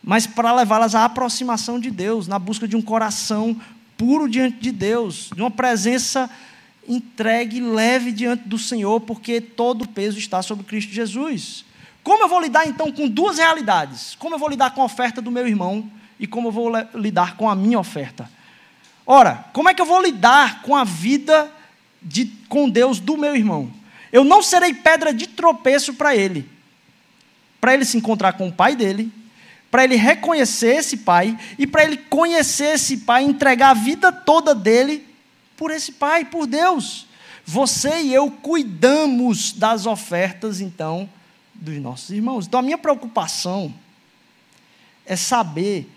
[0.02, 3.60] mas para levá-las à aproximação de Deus, na busca de um coração
[3.96, 6.28] puro diante de Deus, de uma presença
[6.88, 11.64] entregue, leve diante do Senhor, porque todo o peso está sobre Cristo Jesus.
[12.02, 14.16] Como eu vou lidar então com duas realidades?
[14.18, 15.88] Como eu vou lidar com a oferta do meu irmão
[16.18, 18.28] e como eu vou lidar com a minha oferta?
[19.06, 21.48] Ora, como é que eu vou lidar com a vida
[22.02, 23.72] de, com Deus do meu irmão?
[24.12, 26.48] Eu não serei pedra de tropeço para ele.
[27.60, 29.10] Para ele se encontrar com o pai dele,
[29.70, 34.54] para ele reconhecer esse pai e para ele conhecer esse pai, entregar a vida toda
[34.54, 35.06] dele
[35.56, 37.06] por esse pai, por Deus.
[37.44, 41.08] Você e eu cuidamos das ofertas, então,
[41.54, 42.46] dos nossos irmãos.
[42.46, 43.72] Então, a minha preocupação
[45.06, 45.88] é saber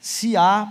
[0.00, 0.70] se há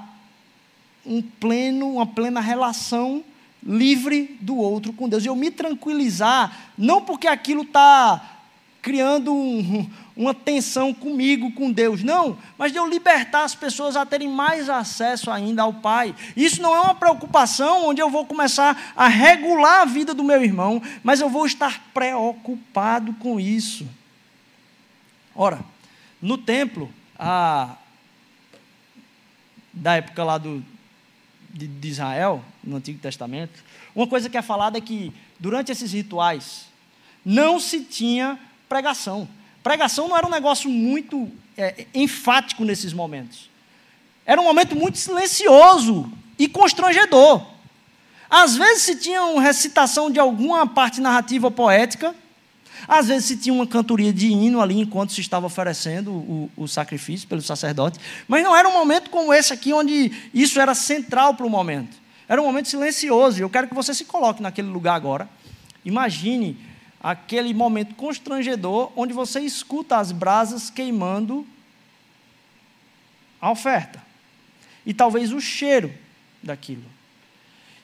[1.05, 3.23] um pleno, uma plena relação
[3.65, 5.25] livre do outro com Deus.
[5.25, 8.33] Eu me tranquilizar, não porque aquilo está
[8.81, 12.03] criando um, uma tensão comigo, com Deus.
[12.03, 16.13] Não, mas de eu libertar as pessoas a terem mais acesso ainda ao Pai.
[16.35, 20.43] Isso não é uma preocupação onde eu vou começar a regular a vida do meu
[20.43, 23.87] irmão, mas eu vou estar preocupado com isso.
[25.35, 25.61] Ora,
[26.21, 27.75] no templo, a,
[29.73, 30.63] da época lá do,
[31.53, 33.63] de, de Israel, no Antigo Testamento,
[33.95, 36.65] uma coisa que é falada é que durante esses rituais
[37.23, 39.27] não se tinha pregação.
[39.61, 43.49] Pregação não era um negócio muito é, enfático nesses momentos.
[44.25, 47.45] Era um momento muito silencioso e constrangedor.
[48.29, 52.15] Às vezes se tinha uma recitação de alguma parte narrativa poética,
[52.87, 56.67] às vezes se tinha uma cantoria de hino ali enquanto se estava oferecendo o, o
[56.67, 61.35] sacrifício pelo sacerdote, mas não era um momento como esse aqui, onde isso era central
[61.35, 61.95] para o momento.
[62.27, 63.41] Era um momento silencioso.
[63.41, 65.29] Eu quero que você se coloque naquele lugar agora.
[65.83, 66.57] Imagine
[67.01, 71.45] aquele momento constrangedor onde você escuta as brasas queimando
[73.41, 74.01] a oferta.
[74.85, 75.93] E talvez o cheiro
[76.41, 76.85] daquilo.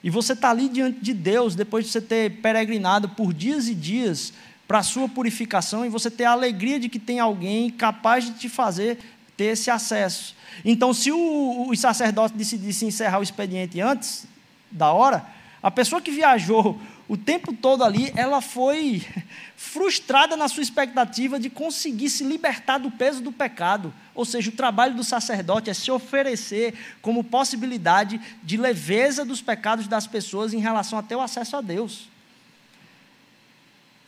[0.02, 3.76] E você está ali diante de Deus, depois de você ter peregrinado por dias e
[3.76, 4.34] dias
[4.70, 8.34] para a sua purificação, e você ter a alegria de que tem alguém capaz de
[8.34, 9.00] te fazer
[9.36, 10.36] ter esse acesso.
[10.64, 14.28] Então, se o, o sacerdote decidisse encerrar o expediente antes
[14.70, 15.26] da hora,
[15.64, 19.04] a pessoa que viajou o tempo todo ali, ela foi
[19.58, 23.92] frustrada na sua expectativa de conseguir se libertar do peso do pecado.
[24.14, 29.88] Ou seja, o trabalho do sacerdote é se oferecer como possibilidade de leveza dos pecados
[29.88, 32.08] das pessoas em relação até o acesso a Deus.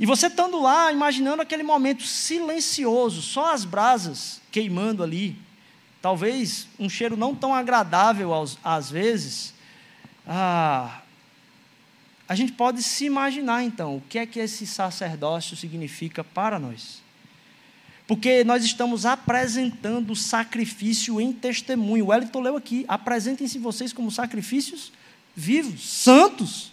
[0.01, 5.37] E você estando lá, imaginando aquele momento silencioso, só as brasas queimando ali,
[6.01, 9.53] talvez um cheiro não tão agradável aos, às vezes,
[10.27, 11.01] ah,
[12.27, 16.99] a gente pode se imaginar então o que é que esse sacerdócio significa para nós.
[18.07, 22.05] Porque nós estamos apresentando sacrifício em testemunho.
[22.05, 24.91] O Wellington leu aqui: apresentem-se vocês como sacrifícios
[25.35, 26.71] vivos, santos.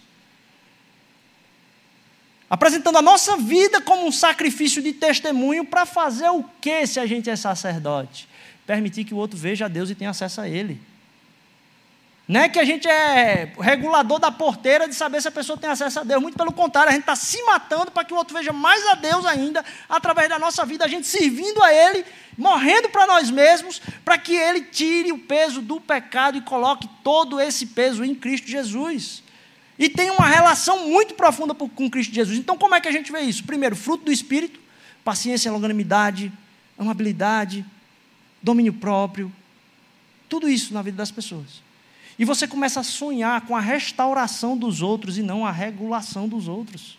[2.51, 7.07] Apresentando a nossa vida como um sacrifício de testemunho para fazer o que se a
[7.07, 8.29] gente é sacerdote?
[8.67, 10.81] Permitir que o outro veja a Deus e tenha acesso a Ele.
[12.29, 15.71] Não é que a gente é regulador da porteira de saber se a pessoa tem
[15.71, 16.21] acesso a Deus.
[16.21, 18.95] Muito pelo contrário, a gente está se matando para que o outro veja mais a
[18.95, 22.05] Deus ainda, através da nossa vida, a gente servindo a Ele,
[22.37, 27.41] morrendo para nós mesmos, para que Ele tire o peso do pecado e coloque todo
[27.41, 29.23] esse peso em Cristo Jesus.
[29.79, 32.37] E tem uma relação muito profunda com Cristo Jesus.
[32.37, 33.45] Então, como é que a gente vê isso?
[33.45, 34.59] Primeiro, fruto do Espírito,
[35.05, 36.33] paciência, longanimidade,
[36.77, 37.65] amabilidade,
[38.43, 39.33] domínio próprio,
[40.29, 41.63] tudo isso na vida das pessoas.
[42.19, 46.49] E você começa a sonhar com a restauração dos outros e não a regulação dos
[46.49, 46.99] outros.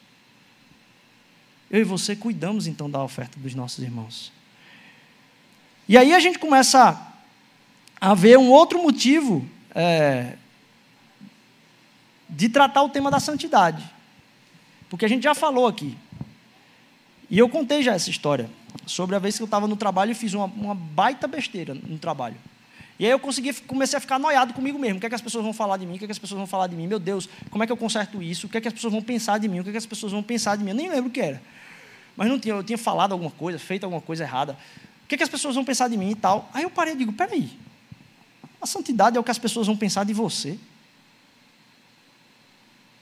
[1.69, 4.31] Eu e você cuidamos então da oferta dos nossos irmãos.
[5.87, 7.07] E aí a gente começa
[7.99, 10.37] a ver um outro motivo é,
[12.29, 13.83] de tratar o tema da santidade.
[14.89, 15.97] Porque a gente já falou aqui.
[17.29, 18.49] E eu contei já essa história
[18.85, 21.97] sobre a vez que eu estava no trabalho e fiz uma, uma baita besteira no
[21.97, 22.37] trabalho.
[22.99, 24.97] E aí eu consegui, comecei a ficar noiado comigo mesmo.
[24.97, 25.95] O que é que as pessoas vão falar de mim?
[25.95, 26.85] O que é que as pessoas vão falar de mim?
[26.85, 28.47] Meu Deus, como é que eu conserto isso?
[28.47, 29.59] O que é que as pessoas vão pensar de mim?
[29.59, 30.71] O que é que as pessoas vão pensar de mim?
[30.71, 31.41] Eu nem lembro o que era.
[32.17, 34.57] Mas não tinha, eu tinha falado alguma coisa, feito alguma coisa errada.
[35.05, 36.49] O que é que as pessoas vão pensar de mim e tal?
[36.53, 37.49] Aí eu parei e digo, peraí,
[38.61, 40.59] a santidade é o que as pessoas vão pensar de você?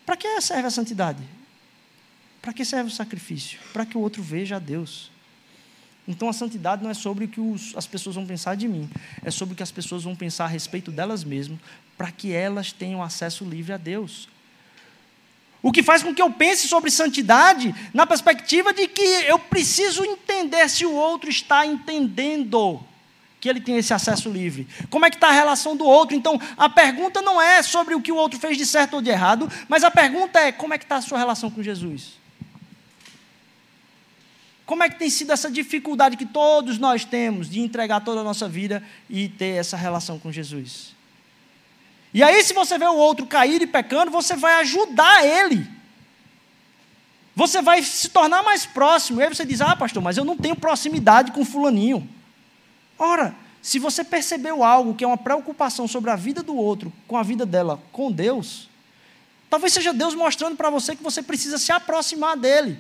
[0.08, 1.22] Para que serve a santidade?
[2.41, 3.60] Para que serve o sacrifício?
[3.74, 5.12] Para que o outro veja a Deus.
[6.08, 8.89] Então a santidade não é sobre o que os, as pessoas vão pensar de mim,
[9.22, 11.60] é sobre o que as pessoas vão pensar a respeito delas mesmas,
[11.97, 14.30] para que elas tenham acesso livre a Deus.
[15.62, 20.05] O que faz com que eu pense sobre santidade na perspectiva de que eu preciso
[20.05, 22.82] entender se o outro está entendendo
[23.39, 24.67] que ele tem esse acesso livre.
[24.89, 26.15] Como é que está a relação do outro?
[26.15, 29.09] Então, a pergunta não é sobre o que o outro fez de certo ou de
[29.09, 32.17] errado, mas a pergunta é como é que está a sua relação com Jesus?
[34.65, 38.23] Como é que tem sido essa dificuldade que todos nós temos de entregar toda a
[38.23, 40.93] nossa vida e ter essa relação com Jesus?
[42.13, 45.65] E aí, se você vê o outro cair e pecando, você vai ajudar ele.
[47.35, 49.21] Você vai se tornar mais próximo.
[49.21, 52.09] E aí você diz: Ah, pastor, mas eu não tenho proximidade com Fulaninho.
[52.98, 57.18] Ora, se você percebeu algo que é uma preocupação sobre a vida do outro, com
[57.18, 58.70] a vida dela, com Deus,
[59.50, 62.80] talvez seja Deus mostrando para você que você precisa se aproximar dele.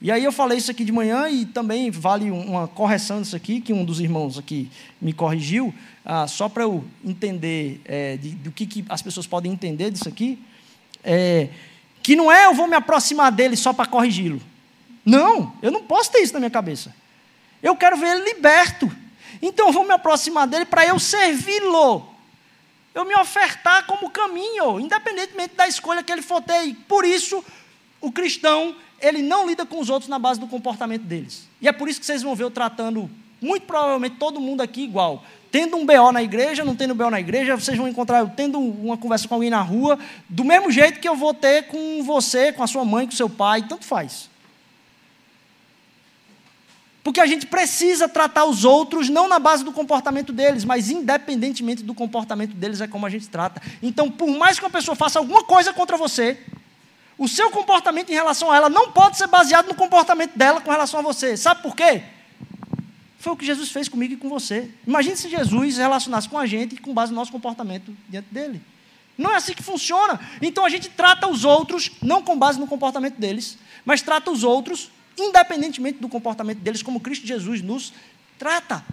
[0.00, 3.60] E aí eu falei isso aqui de manhã e também vale uma correção disso aqui,
[3.60, 5.72] que um dos irmãos aqui me corrigiu,
[6.04, 10.08] ah, só para eu entender é, de, do que, que, as pessoas podem entender disso
[10.08, 10.38] aqui,
[11.02, 11.48] é,
[12.02, 14.42] que não é eu vou me aproximar dele só para corrigi-lo.
[15.06, 16.94] Não, eu não posso ter isso na minha cabeça.
[17.62, 19.03] Eu quero ver ele liberto.
[19.46, 22.08] Então eu vou me aproximar dele para eu servi-lo.
[22.94, 26.74] Eu me ofertar como caminho, independentemente da escolha que ele for ter.
[26.88, 27.44] Por isso,
[28.00, 31.46] o cristão ele não lida com os outros na base do comportamento deles.
[31.60, 34.82] E é por isso que vocês vão ver eu tratando, muito provavelmente, todo mundo aqui
[34.82, 35.22] igual.
[35.50, 38.58] Tendo um BO na igreja, não tendo BO na igreja, vocês vão encontrar eu tendo
[38.58, 42.50] uma conversa com alguém na rua, do mesmo jeito que eu vou ter com você,
[42.50, 44.30] com a sua mãe, com seu pai, tanto faz.
[47.04, 51.82] Porque a gente precisa tratar os outros não na base do comportamento deles, mas independentemente
[51.82, 53.60] do comportamento deles é como a gente trata.
[53.82, 56.40] Então, por mais que uma pessoa faça alguma coisa contra você,
[57.18, 60.70] o seu comportamento em relação a ela não pode ser baseado no comportamento dela com
[60.70, 61.36] relação a você.
[61.36, 62.02] Sabe por quê?
[63.18, 64.70] Foi o que Jesus fez comigo e com você.
[64.86, 68.62] Imagine se Jesus relacionasse com a gente com base no nosso comportamento diante dele.
[69.16, 70.18] Não é assim que funciona.
[70.40, 74.42] Então a gente trata os outros não com base no comportamento deles, mas trata os
[74.42, 77.92] outros independentemente do comportamento deles, como Cristo Jesus nos
[78.38, 78.84] trata.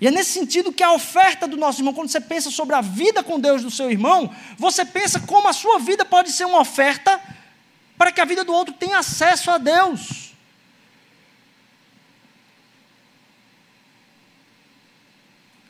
[0.00, 2.80] E é nesse sentido que a oferta do nosso irmão, quando você pensa sobre a
[2.80, 6.60] vida com Deus do seu irmão, você pensa como a sua vida pode ser uma
[6.60, 7.20] oferta
[7.96, 10.34] para que a vida do outro tenha acesso a Deus.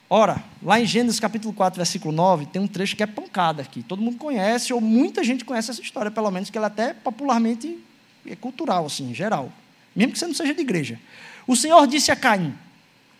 [0.09, 3.82] Ora, lá em Gênesis capítulo 4, versículo 9, tem um trecho que é pancada aqui.
[3.82, 6.95] Todo mundo conhece, ou muita gente conhece essa história, pelo menos, que ela é até
[6.95, 7.82] popularmente
[8.26, 9.52] é cultural, assim, geral.
[9.94, 10.98] Mesmo que você não seja de igreja.
[11.46, 12.54] O Senhor disse a Caim: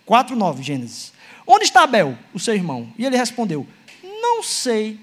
[0.07, 1.13] 4:9, Gênesis.
[1.47, 2.93] Onde está Abel, o seu irmão?
[2.99, 3.67] E ele respondeu:
[4.03, 4.99] Não sei.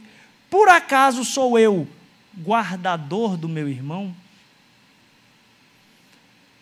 [0.50, 1.88] Por acaso sou eu
[2.38, 4.14] guardador do meu irmão?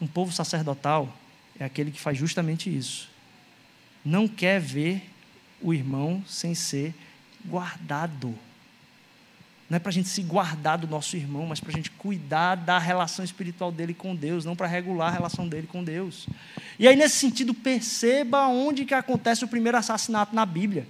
[0.01, 1.13] Um povo sacerdotal
[1.59, 3.09] é aquele que faz justamente isso.
[4.03, 5.03] Não quer ver
[5.61, 6.93] o irmão sem ser
[7.45, 8.33] guardado.
[9.69, 12.55] Não é para a gente se guardar do nosso irmão, mas para a gente cuidar
[12.55, 16.25] da relação espiritual dele com Deus, não para regular a relação dele com Deus.
[16.79, 20.87] E aí, nesse sentido, perceba onde que acontece o primeiro assassinato na Bíblia.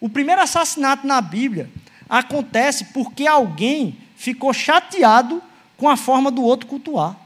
[0.00, 1.68] O primeiro assassinato na Bíblia
[2.08, 5.42] acontece porque alguém ficou chateado
[5.76, 7.16] com a forma do outro cultuar.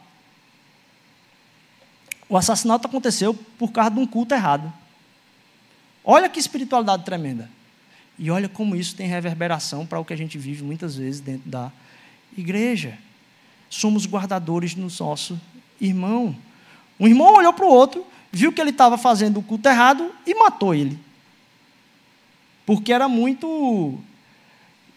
[2.30, 4.72] O assassinato aconteceu por causa de um culto errado.
[6.02, 7.50] Olha que espiritualidade tremenda.
[8.22, 11.48] E olha como isso tem reverberação para o que a gente vive muitas vezes dentro
[11.48, 11.72] da
[12.36, 12.98] igreja.
[13.70, 15.40] Somos guardadores no nosso
[15.80, 16.36] irmão.
[17.00, 20.34] Um irmão olhou para o outro, viu que ele estava fazendo o culto errado e
[20.34, 20.98] matou ele.
[22.66, 23.98] Porque era muito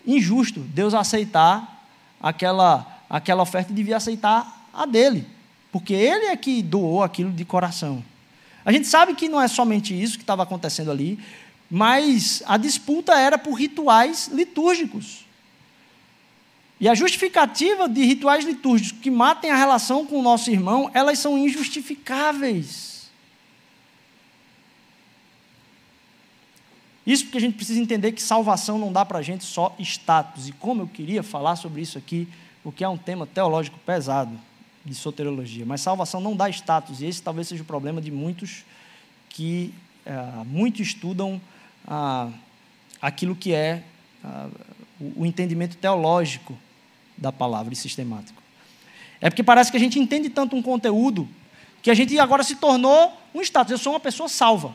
[0.06, 1.88] injusto Deus aceitar
[2.22, 5.26] aquela, aquela oferta e devia aceitar a dele.
[5.72, 8.04] Porque ele é que doou aquilo de coração.
[8.66, 11.18] A gente sabe que não é somente isso que estava acontecendo ali,
[11.76, 15.26] mas a disputa era por rituais litúrgicos.
[16.80, 21.18] E a justificativa de rituais litúrgicos que matem a relação com o nosso irmão, elas
[21.18, 23.10] são injustificáveis.
[27.08, 30.48] Isso porque a gente precisa entender que salvação não dá para a gente só status.
[30.48, 32.28] E como eu queria falar sobre isso aqui,
[32.62, 34.40] porque é um tema teológico pesado
[34.86, 35.66] de soteriologia.
[35.66, 38.64] Mas salvação não dá status, e esse talvez seja o problema de muitos
[39.28, 39.74] que
[40.06, 40.14] é,
[40.46, 41.42] muito estudam
[43.02, 43.84] aquilo que é
[45.00, 46.58] o, o entendimento teológico
[47.18, 48.42] da palavra e sistemático.
[49.22, 51.28] É porque parece que a gente entende tanto um conteúdo
[51.82, 53.72] que a gente agora se tornou um status.
[53.72, 54.74] Eu sou uma pessoa salva.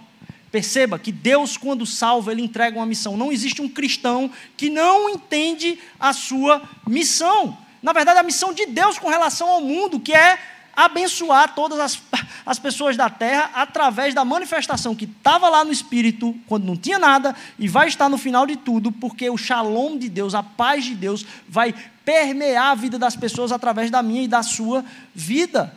[0.51, 3.17] Perceba que Deus, quando salva, Ele entrega uma missão.
[3.17, 7.57] Não existe um cristão que não entende a sua missão.
[7.83, 10.39] Na verdade, a missão de Deus com relação ao mundo, que é
[10.79, 12.01] abençoar todas as,
[12.47, 17.01] as pessoas da terra através da manifestação que estava lá no Espírito, quando não tinha
[17.01, 20.85] nada, e vai estar no final de tudo, porque o shalom de Deus, a paz
[20.85, 21.74] de Deus, vai
[22.05, 25.76] permear a vida das pessoas através da minha e da sua vida.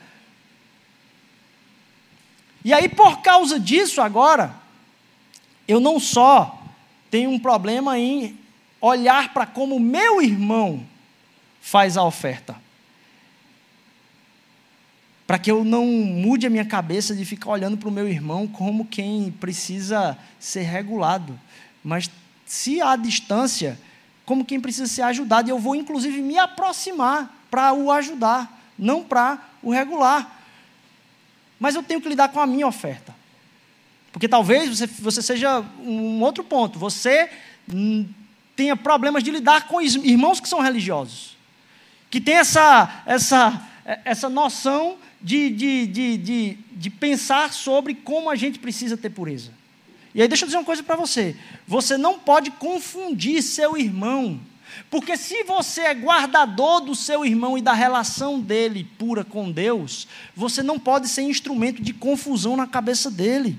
[2.63, 4.53] E aí, por causa disso, agora,
[5.67, 6.61] eu não só
[7.09, 8.37] tenho um problema em
[8.79, 10.85] olhar para como meu irmão
[11.59, 12.55] faz a oferta
[15.31, 18.45] para que eu não mude a minha cabeça de ficar olhando para o meu irmão
[18.45, 21.39] como quem precisa ser regulado,
[21.81, 22.11] mas
[22.45, 23.79] se há distância,
[24.25, 29.05] como quem precisa ser ajudado, e eu vou inclusive me aproximar para o ajudar, não
[29.05, 30.37] para o regular.
[31.57, 33.15] Mas eu tenho que lidar com a minha oferta.
[34.11, 36.77] Porque talvez você, você seja um outro ponto.
[36.77, 37.31] Você
[37.73, 38.05] hum,
[38.53, 41.37] tenha problemas de lidar com irmãos que são religiosos.
[42.09, 43.65] Que tem essa, essa,
[44.03, 49.51] essa noção de, de, de, de, de pensar sobre como a gente precisa ter pureza.
[50.13, 51.35] E aí deixa eu dizer uma coisa para você.
[51.67, 54.39] Você não pode confundir seu irmão.
[54.89, 60.07] Porque se você é guardador do seu irmão e da relação dele pura com Deus,
[60.35, 63.57] você não pode ser instrumento de confusão na cabeça dele.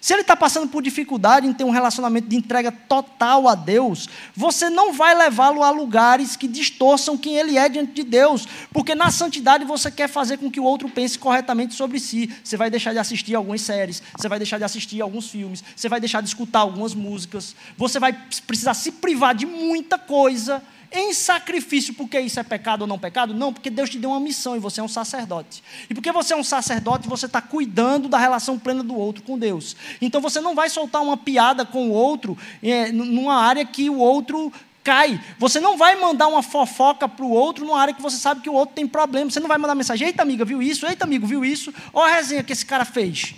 [0.00, 4.08] Se ele está passando por dificuldade em ter um relacionamento de entrega total a Deus,
[4.34, 8.94] você não vai levá-lo a lugares que distorçam quem ele é diante de Deus, porque
[8.94, 12.32] na santidade você quer fazer com que o outro pense corretamente sobre si.
[12.42, 15.88] Você vai deixar de assistir algumas séries, você vai deixar de assistir alguns filmes, você
[15.88, 18.12] vai deixar de escutar algumas músicas, você vai
[18.46, 23.34] precisar se privar de muita coisa em sacrifício, porque isso é pecado ou não pecado?
[23.34, 25.62] Não, porque Deus te deu uma missão e você é um sacerdote.
[25.88, 29.38] E porque você é um sacerdote, você está cuidando da relação plena do outro com
[29.38, 29.76] Deus.
[30.00, 33.98] Então você não vai soltar uma piada com o outro é, numa área que o
[33.98, 35.20] outro cai.
[35.38, 38.48] Você não vai mandar uma fofoca para o outro numa área que você sabe que
[38.48, 39.30] o outro tem problema.
[39.30, 40.86] Você não vai mandar mensagem: eita, amiga, viu isso?
[40.86, 41.72] Eita, amigo, viu isso?
[41.92, 43.34] Olha a resenha que esse cara fez.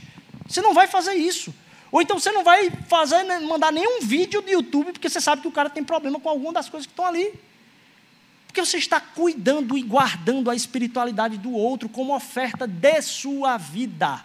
[0.47, 1.53] Você não vai fazer isso.
[1.93, 5.43] Ou então você não vai fazer, né, mandar nenhum vídeo do YouTube, porque você sabe
[5.43, 7.33] que o cara tem problema com alguma das coisas que estão ali.
[8.47, 14.25] Porque você está cuidando e guardando a espiritualidade do outro como oferta de sua vida.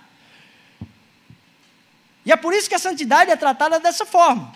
[2.25, 4.53] E é por isso que a santidade é tratada dessa forma.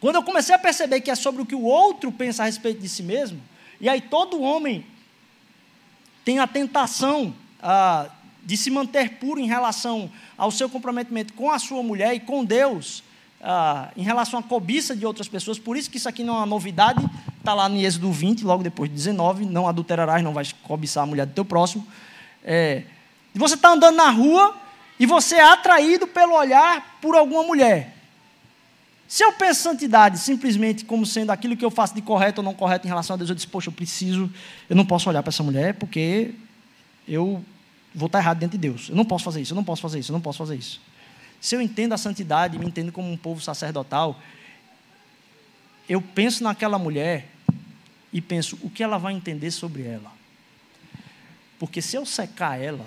[0.00, 2.80] Quando eu comecei a perceber que é sobre o que o outro pensa a respeito
[2.80, 3.42] de si mesmo,
[3.80, 4.86] e aí todo homem
[6.24, 8.08] tem a tentação ah,
[8.48, 12.42] de se manter puro em relação ao seu comprometimento com a sua mulher e com
[12.42, 13.04] Deus,
[13.42, 15.58] ah, em relação à cobiça de outras pessoas.
[15.58, 17.06] Por isso que isso aqui não é uma novidade,
[17.38, 21.06] está lá no Êxodo 20, logo depois de 19, não adulterarás, não vais cobiçar a
[21.06, 21.86] mulher do teu próximo.
[22.42, 22.84] É,
[23.34, 24.56] você está andando na rua
[24.98, 27.96] e você é atraído pelo olhar por alguma mulher.
[29.06, 32.54] Se eu penso santidade simplesmente como sendo aquilo que eu faço de correto ou não
[32.54, 34.32] correto em relação a Deus, eu disse, poxa, eu preciso,
[34.70, 36.32] eu não posso olhar para essa mulher porque
[37.06, 37.44] eu
[37.98, 38.88] vou estar errado diante de Deus.
[38.88, 40.80] Eu não posso fazer isso, eu não posso fazer isso, eu não posso fazer isso.
[41.40, 44.18] Se eu entendo a santidade me entendo como um povo sacerdotal,
[45.88, 47.28] eu penso naquela mulher
[48.12, 50.12] e penso o que ela vai entender sobre ela.
[51.58, 52.86] Porque se eu secar ela,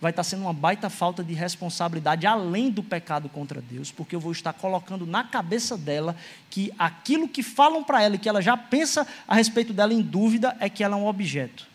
[0.00, 4.20] vai estar sendo uma baita falta de responsabilidade além do pecado contra Deus, porque eu
[4.20, 6.14] vou estar colocando na cabeça dela
[6.50, 10.02] que aquilo que falam para ela e que ela já pensa a respeito dela em
[10.02, 11.67] dúvida é que ela é um objeto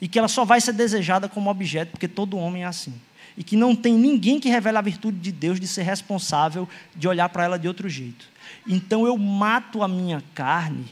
[0.00, 2.94] e que ela só vai ser desejada como objeto, porque todo homem é assim.
[3.36, 7.06] E que não tem ninguém que revele a virtude de Deus de ser responsável de
[7.06, 8.28] olhar para ela de outro jeito.
[8.66, 10.86] Então eu mato a minha carne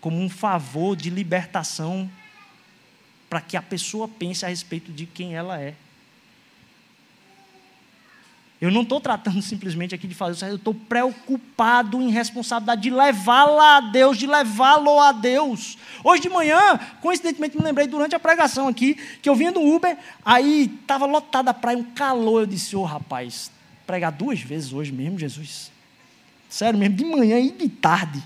[0.00, 2.10] como um favor de libertação
[3.28, 5.74] para que a pessoa pense a respeito de quem ela é.
[8.60, 12.90] Eu não estou tratando simplesmente aqui de fazer isso, eu estou preocupado em responsabilidade de
[12.90, 15.78] levá-la a Deus, de levá-lo a Deus.
[16.04, 19.96] Hoje de manhã, coincidentemente, me lembrei durante a pregação aqui, que eu vinha do Uber,
[20.22, 22.42] aí estava lotada a praia, um calor.
[22.42, 23.50] Eu disse, ô oh, rapaz,
[23.86, 25.72] pregar duas vezes hoje mesmo, Jesus.
[26.50, 28.22] Sério mesmo, de manhã e de tarde.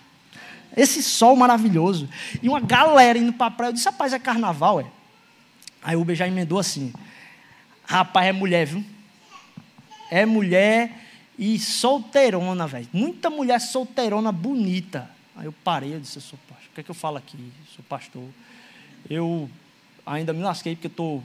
[0.77, 2.09] Esse sol maravilhoso.
[2.43, 3.69] E uma galera indo para a praia.
[3.69, 4.87] Eu disse, rapaz, é carnaval, é?
[5.81, 6.93] Aí o Uber já emendou assim.
[7.85, 8.85] Rapaz, é mulher, viu?
[10.11, 10.93] É mulher
[11.39, 12.89] e solteirona, velho.
[12.93, 15.11] Muita mulher solteirona bonita.
[15.37, 16.69] Aí eu parei, eu disse, eu sou pastor.
[16.71, 17.37] O que é que eu falo aqui?
[17.37, 18.25] Eu sou pastor.
[19.09, 19.51] Eu
[20.07, 21.23] ainda me lasquei porque estou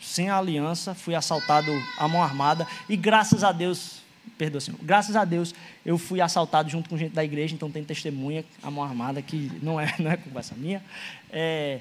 [0.00, 4.00] sem aliança, fui assaltado à mão armada e graças a Deus,
[4.38, 7.84] perdoa Senhor, graças a Deus eu fui assaltado junto com gente da igreja, então tem
[7.84, 10.82] testemunha à mão armada que não é, não é conversa minha.
[11.30, 11.80] É,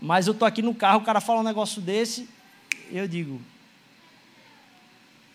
[0.00, 2.28] mas eu estou aqui no carro, o cara fala um negócio desse,
[2.90, 3.40] eu digo,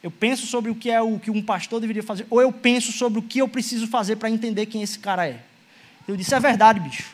[0.08, 2.94] eu penso sobre o que é o que um pastor deveria fazer, ou eu penso
[2.94, 5.42] sobre o que eu preciso fazer para entender quem esse cara é.
[6.08, 7.14] Eu disse, é verdade, bicho.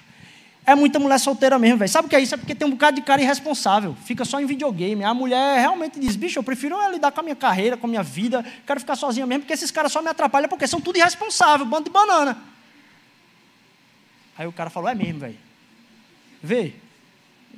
[0.64, 1.90] É muita mulher solteira mesmo, velho.
[1.90, 2.36] Sabe o que é isso?
[2.36, 3.98] É porque tem um bocado de cara irresponsável.
[4.06, 5.03] Fica só em videogame.
[5.03, 8.03] A mulher realmente diz, bicho, eu prefiro lidar com a minha carreira, com a minha
[8.03, 8.45] vida.
[8.65, 11.86] Quero ficar sozinha mesmo, porque esses caras só me atrapalham porque são tudo irresponsável, bando
[11.86, 12.38] de banana.
[14.38, 15.38] Aí o cara falou, é mesmo, velho.
[16.44, 16.74] Vê,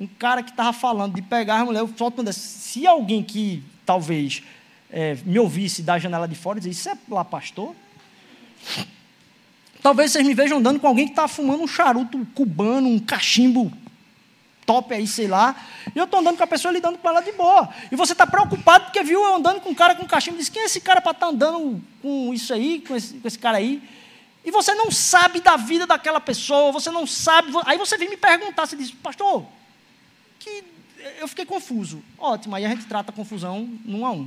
[0.00, 4.42] um cara que estava falando de pegar a mulher, eu solto Se alguém que talvez
[4.96, 7.76] é, me ouvisse da janela de fora e dizer, isso é lá pastor?
[9.82, 13.70] Talvez vocês me vejam andando com alguém que está fumando um charuto cubano, um cachimbo
[14.64, 15.54] top aí, sei lá.
[15.94, 17.68] E eu estou andando com a pessoa lidando com ela de boa.
[17.92, 20.50] E você está preocupado porque viu eu andando com um cara com cachimbo e disse:
[20.50, 23.38] quem é esse cara para estar tá andando com isso aí, com esse, com esse
[23.38, 23.82] cara aí?
[24.46, 27.52] E você não sabe da vida daquela pessoa, você não sabe.
[27.66, 29.44] Aí você vem me perguntar, você diz, pastor,
[30.38, 30.64] que
[31.20, 32.02] eu fiquei confuso.
[32.18, 34.26] Ótimo, aí a gente trata a confusão num a um.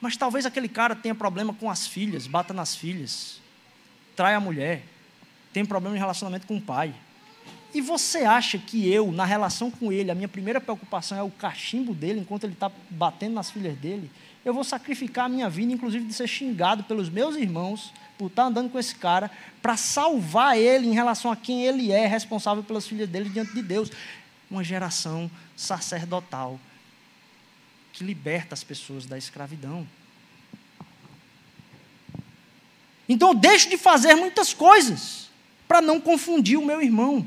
[0.00, 3.40] Mas talvez aquele cara tenha problema com as filhas, bata nas filhas,
[4.14, 4.84] trai a mulher,
[5.52, 6.94] tem problema em relacionamento com o pai.
[7.74, 11.30] E você acha que eu, na relação com ele, a minha primeira preocupação é o
[11.30, 14.10] cachimbo dele, enquanto ele está batendo nas filhas dele?
[14.44, 18.44] Eu vou sacrificar a minha vida, inclusive de ser xingado pelos meus irmãos, por estar
[18.44, 19.30] andando com esse cara,
[19.60, 23.62] para salvar ele em relação a quem ele é, responsável pelas filhas dele diante de
[23.62, 23.90] Deus.
[24.50, 26.58] Uma geração sacerdotal
[27.98, 29.86] que liberta as pessoas da escravidão.
[33.08, 35.28] Então eu deixo de fazer muitas coisas
[35.66, 37.26] para não confundir o meu irmão.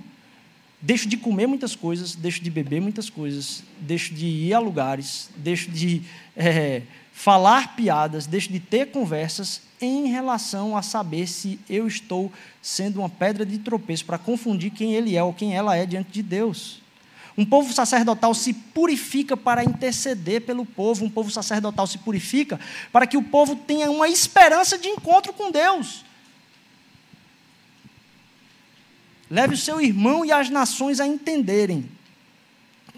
[0.81, 5.30] Deixo de comer muitas coisas, deixo de beber muitas coisas, deixo de ir a lugares,
[5.35, 6.03] deixo de
[6.38, 12.31] é, falar piadas, deixo de ter conversas em relação a saber se eu estou
[12.61, 16.11] sendo uma pedra de tropeço para confundir quem ele é ou quem ela é diante
[16.11, 16.81] de Deus.
[17.38, 22.60] Um povo sacerdotal se purifica para interceder pelo povo, um povo sacerdotal se purifica
[22.91, 26.03] para que o povo tenha uma esperança de encontro com Deus.
[29.30, 31.90] Leve o seu irmão e as nações a entenderem,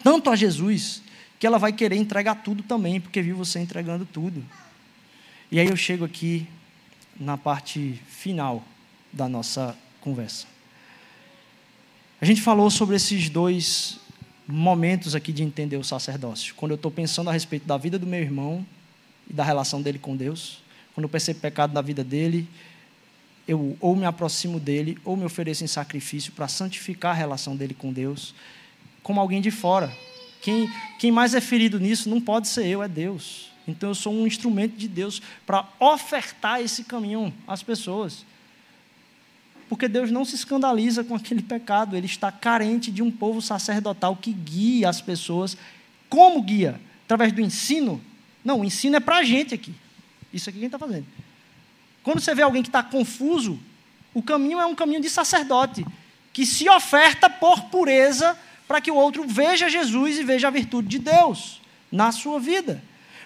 [0.04, 1.04] tanto a Jesus,
[1.40, 4.44] que ela vai querer entregar tudo também, porque viu você entregando tudo.
[5.52, 6.48] E aí eu chego aqui
[7.20, 8.64] na parte final
[9.12, 10.48] da nossa conversa.
[12.20, 14.00] A gente falou sobre esses dois
[14.48, 16.54] momentos aqui de entender o sacerdócio.
[16.56, 18.66] Quando eu estou pensando a respeito da vida do meu irmão
[19.30, 20.62] e da relação dele com Deus,
[20.94, 22.48] quando eu percebo pecado na vida dele
[23.48, 27.74] eu ou me aproximo dele, ou me ofereço em sacrifício para santificar a relação dele
[27.74, 28.34] com Deus,
[29.02, 29.92] como alguém de fora.
[30.42, 33.52] Quem, quem mais é ferido nisso não pode ser eu, é Deus.
[33.68, 38.26] Então eu sou um instrumento de Deus para ofertar esse caminho às pessoas.
[39.74, 44.16] Porque Deus não se escandaliza com aquele pecado, ele está carente de um povo sacerdotal
[44.16, 45.58] que guia as pessoas.
[46.08, 46.80] Como guia?
[47.06, 48.00] Através do ensino?
[48.46, 49.74] Não, o ensino é para a gente aqui.
[50.32, 51.08] Isso aqui quem está fazendo.
[52.04, 53.60] Quando você vê alguém que está confuso,
[54.14, 55.84] o caminho é um caminho de sacerdote,
[56.32, 58.38] que se oferta por pureza
[58.68, 61.60] para que o outro veja Jesus e veja a virtude de Deus
[61.92, 62.80] na sua vida.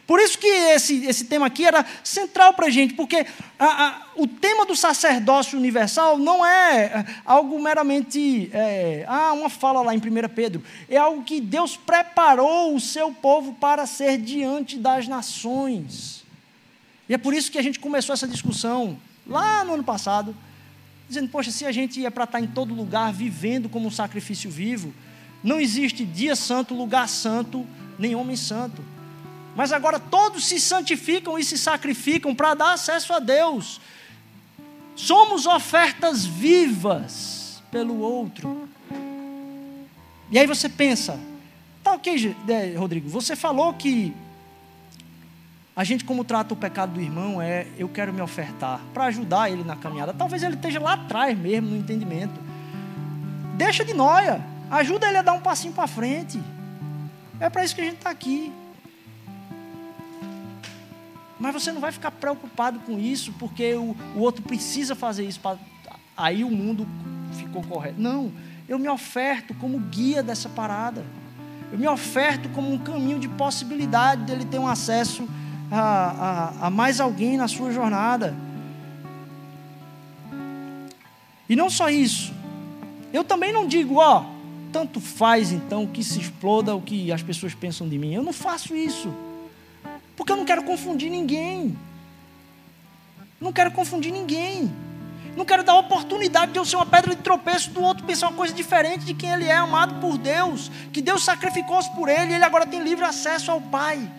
[0.07, 3.25] Por isso que esse, esse tema aqui era central para a gente, porque
[3.59, 9.49] a, a, o tema do sacerdócio universal não é, é algo meramente, é, ah, uma
[9.49, 10.01] fala lá em 1
[10.33, 16.23] Pedro, é algo que Deus preparou o seu povo para ser diante das nações.
[17.09, 18.97] E é por isso que a gente começou essa discussão
[19.27, 20.33] lá no ano passado,
[21.09, 24.49] dizendo: poxa, se a gente é para estar em todo lugar vivendo como um sacrifício
[24.49, 24.93] vivo,
[25.43, 27.67] não existe dia santo, lugar santo,
[27.99, 28.81] nem homem santo.
[29.57, 33.81] Mas agora todos se santificam e se sacrificam para dar acesso a Deus.
[34.95, 38.69] Somos ofertas vivas pelo outro.
[40.29, 41.19] E aí você pensa,
[41.83, 44.13] tá ok, é, Rodrigo, você falou que
[45.75, 49.49] a gente, como trata o pecado do irmão, é eu quero me ofertar para ajudar
[49.49, 50.13] ele na caminhada.
[50.13, 52.39] Talvez ele esteja lá atrás mesmo, no entendimento.
[53.55, 54.39] Deixa de noia.
[54.69, 56.39] Ajuda ele a dar um passinho para frente.
[57.39, 58.53] É para isso que a gente está aqui.
[61.39, 65.39] Mas você não vai ficar preocupado com isso, porque o, o outro precisa fazer isso.
[65.39, 65.57] Pra,
[66.15, 66.87] aí o mundo
[67.33, 67.99] ficou correto.
[67.99, 68.31] Não.
[68.67, 71.05] Eu me oferto como guia dessa parada.
[71.71, 75.27] Eu me oferto como um caminho de possibilidade dele ter um acesso
[75.71, 78.35] a, a, a mais alguém na sua jornada.
[81.49, 82.33] E não só isso,
[83.13, 84.25] eu também não digo, ó,
[84.71, 88.13] tanto faz então que se exploda o que as pessoas pensam de mim.
[88.13, 89.13] Eu não faço isso,
[90.17, 91.77] porque eu não quero confundir ninguém.
[93.39, 94.73] Não quero confundir ninguém.
[95.35, 98.35] Não quero dar oportunidade de eu ser uma pedra de tropeço do outro pensar uma
[98.35, 102.33] coisa diferente de quem ele é, amado por Deus, que Deus sacrificou-se por ele e
[102.33, 104.11] ele agora tem livre acesso ao Pai.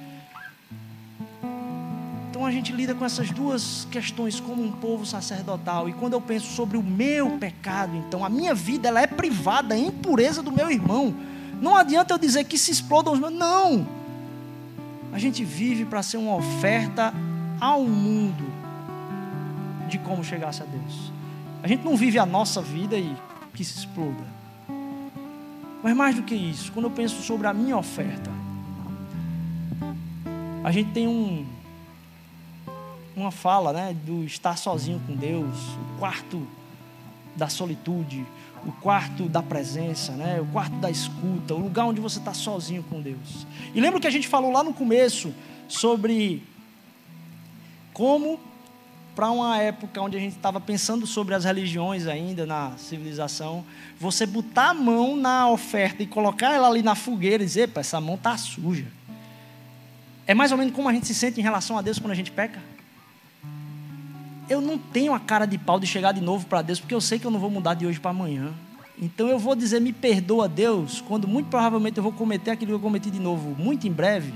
[2.30, 5.88] Então a gente lida com essas duas questões como um povo sacerdotal.
[5.88, 9.74] E quando eu penso sobre o meu pecado, então a minha vida ela é privada,
[9.74, 11.12] a impureza do meu irmão.
[11.60, 13.32] Não adianta eu dizer que se explodam os meus.
[13.32, 13.97] Não!
[15.18, 17.12] A gente vive para ser uma oferta
[17.60, 18.44] ao mundo
[19.88, 21.10] de como chegasse a Deus.
[21.60, 23.16] A gente não vive a nossa vida e
[23.52, 24.24] que se exploda.
[25.82, 28.30] Mas mais do que isso, quando eu penso sobre a minha oferta,
[30.62, 31.44] a gente tem um
[33.16, 36.46] uma fala né, do estar sozinho com Deus, o quarto
[37.34, 38.24] da solitude,
[38.68, 40.40] o quarto da presença, né?
[40.40, 43.46] o quarto da escuta, o lugar onde você está sozinho com Deus.
[43.74, 45.32] E lembra que a gente falou lá no começo
[45.66, 46.42] sobre
[47.94, 48.38] como,
[49.16, 53.64] para uma época onde a gente estava pensando sobre as religiões ainda na civilização,
[53.98, 58.00] você botar a mão na oferta e colocar ela ali na fogueira e dizer: essa
[58.00, 58.86] mão está suja.
[60.26, 62.14] É mais ou menos como a gente se sente em relação a Deus quando a
[62.14, 62.60] gente peca.
[64.48, 67.00] Eu não tenho a cara de pau de chegar de novo para Deus, porque eu
[67.00, 68.52] sei que eu não vou mudar de hoje para amanhã.
[69.00, 72.76] Então eu vou dizer, me perdoa Deus, quando muito provavelmente eu vou cometer aquilo que
[72.76, 74.32] eu cometi de novo, muito em breve.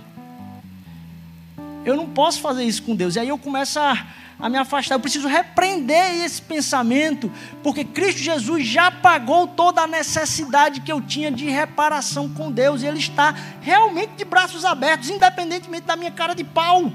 [1.84, 3.16] Eu não posso fazer isso com Deus.
[3.16, 4.06] E aí eu começo a,
[4.38, 4.94] a me afastar.
[4.94, 7.30] Eu preciso repreender esse pensamento,
[7.62, 12.82] porque Cristo Jesus já pagou toda a necessidade que eu tinha de reparação com Deus.
[12.82, 16.92] E Ele está realmente de braços abertos, independentemente da minha cara de pau.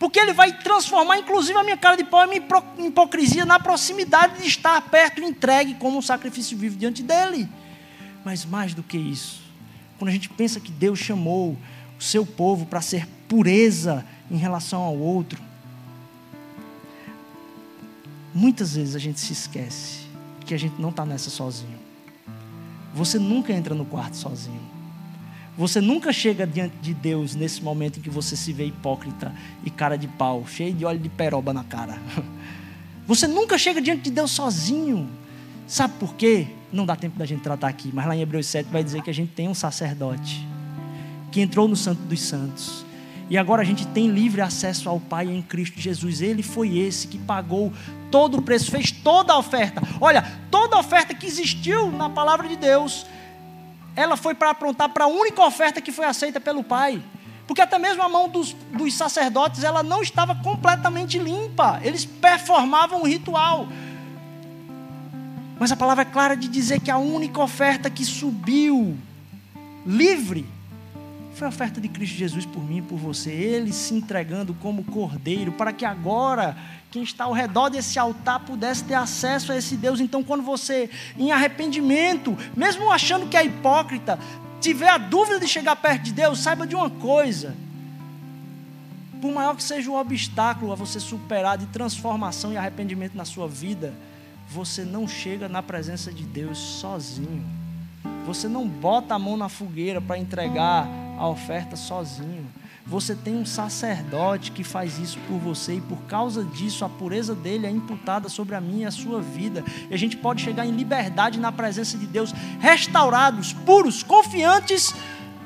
[0.00, 4.40] Porque Ele vai transformar, inclusive, a minha cara de pau e minha hipocrisia na proximidade
[4.40, 7.48] de estar perto, entregue como um sacrifício vivo diante dEle.
[8.24, 9.42] Mas mais do que isso,
[9.96, 11.56] quando a gente pensa que Deus chamou
[11.96, 15.40] o seu povo para ser pureza em relação ao outro,
[18.32, 20.06] Muitas vezes a gente se esquece
[20.46, 21.78] que a gente não está nessa sozinho.
[22.94, 24.69] Você nunca entra no quarto sozinho.
[25.60, 29.30] Você nunca chega diante de Deus nesse momento em que você se vê hipócrita
[29.62, 32.00] e cara de pau, cheio de óleo de peroba na cara.
[33.06, 35.06] Você nunca chega diante de Deus sozinho.
[35.66, 36.46] Sabe por quê?
[36.72, 39.10] Não dá tempo da gente tratar aqui, mas lá em Hebreus 7 vai dizer que
[39.10, 40.48] a gente tem um sacerdote
[41.30, 42.86] que entrou no Santo dos Santos
[43.28, 46.22] e agora a gente tem livre acesso ao Pai em Cristo Jesus.
[46.22, 47.70] Ele foi esse que pagou
[48.10, 49.82] todo o preço, fez toda a oferta.
[50.00, 53.04] Olha, toda a oferta que existiu na palavra de Deus,
[53.96, 57.02] ela foi para aprontar para a única oferta que foi aceita pelo Pai.
[57.46, 61.80] Porque até mesmo a mão dos, dos sacerdotes, ela não estava completamente limpa.
[61.82, 63.66] Eles performavam um ritual.
[65.58, 68.96] Mas a palavra é clara de dizer que a única oferta que subiu
[69.84, 70.46] livre
[71.34, 73.30] foi a oferta de Cristo Jesus por mim e por você.
[73.30, 76.56] Ele se entregando como cordeiro, para que agora
[76.90, 80.00] quem está ao redor desse altar pudesse ter acesso a esse Deus.
[80.00, 84.18] Então, quando você, em arrependimento, mesmo achando que é hipócrita,
[84.60, 87.54] tiver a dúvida de chegar perto de Deus, saiba de uma coisa.
[89.20, 93.46] Por maior que seja o obstáculo a você superar de transformação e arrependimento na sua
[93.46, 93.94] vida,
[94.48, 97.44] você não chega na presença de Deus sozinho.
[98.26, 100.88] Você não bota a mão na fogueira para entregar
[101.20, 102.46] a oferta sozinho.
[102.86, 107.34] Você tem um sacerdote que faz isso por você e por causa disso a pureza
[107.34, 109.62] dele é imputada sobre a minha e a sua vida.
[109.90, 114.94] E a gente pode chegar em liberdade na presença de Deus, restaurados, puros, confiantes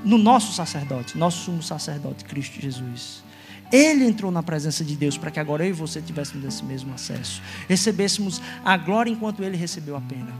[0.05, 3.25] no nosso sacerdote, nosso sumo sacerdote, Cristo Jesus.
[3.73, 6.95] Ele entrou na presença de Deus para que agora eu e você tivéssemos esse mesmo
[6.95, 10.33] acesso, recebêssemos a glória enquanto ele recebeu a pena.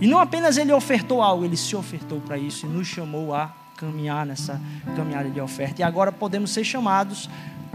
[0.00, 3.65] E não apenas ele ofertou algo, ele se ofertou para isso e nos chamou a
[3.76, 4.60] caminhar nessa
[4.96, 5.82] caminhada de oferta.
[5.82, 7.28] E agora podemos ser chamados,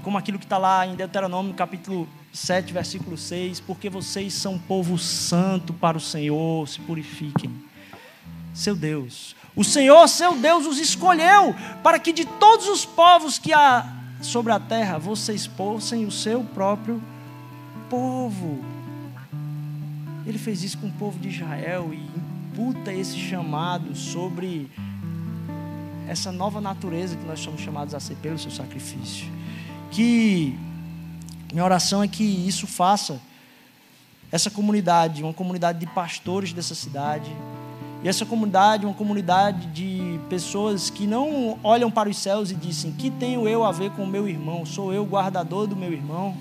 [0.04, 4.98] como aquilo que está lá em Deuteronômio, capítulo 7, versículo 6, porque vocês são povo
[4.98, 7.52] santo para o Senhor, se purifiquem.
[8.54, 13.54] Seu Deus, o Senhor, seu Deus, os escolheu para que de todos os povos que
[13.54, 13.86] há
[14.22, 17.02] sobre a terra, vocês fossem o seu próprio
[17.90, 18.64] povo.
[20.26, 24.70] Ele fez isso com o povo de Israel e imputa esse chamado sobre
[26.12, 29.26] essa nova natureza que nós somos chamados a ser pelo seu sacrifício.
[29.90, 30.54] Que
[31.54, 33.18] minha oração é que isso faça
[34.30, 37.32] essa comunidade, uma comunidade de pastores dessa cidade,
[38.04, 42.92] e essa comunidade, uma comunidade de pessoas que não olham para os céus e dizem:
[42.92, 44.66] "Que tenho eu a ver com o meu irmão?
[44.66, 46.36] Sou eu guardador do meu irmão?"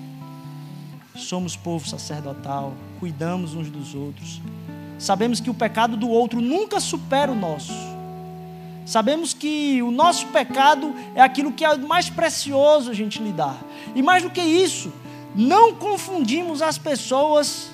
[1.15, 4.41] Somos povo sacerdotal, cuidamos uns dos outros.
[4.99, 7.90] Sabemos que o pecado do outro nunca supera o nosso.
[8.85, 13.57] Sabemos que o nosso pecado é aquilo que é mais precioso a gente lidar.
[13.95, 14.91] E mais do que isso,
[15.35, 17.71] não confundimos as pessoas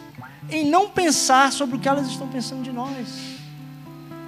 [0.50, 3.38] em não pensar sobre o que elas estão pensando de nós.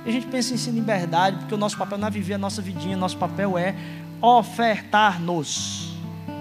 [0.05, 2.37] E a gente pensa em si liberdade, porque o nosso papel não é viver a
[2.37, 3.75] nossa vidinha, nosso papel é
[4.21, 5.93] ofertar-nos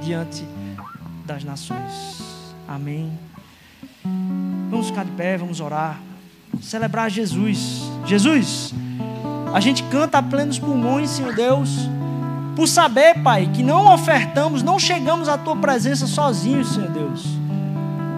[0.03, 0.45] diante
[1.25, 2.55] das nações.
[2.67, 3.19] Amém.
[4.71, 6.01] Vamos ficar de pé, vamos orar,
[6.61, 7.83] celebrar Jesus.
[8.07, 8.73] Jesus.
[9.53, 11.71] A gente canta a plenos pulmões, Senhor Deus,
[12.55, 17.25] por saber, Pai, que não ofertamos, não chegamos à Tua presença sozinhos, Senhor Deus.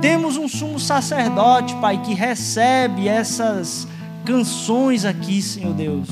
[0.01, 3.87] Temos um sumo sacerdote, Pai, que recebe essas
[4.25, 6.09] canções aqui, Senhor Deus,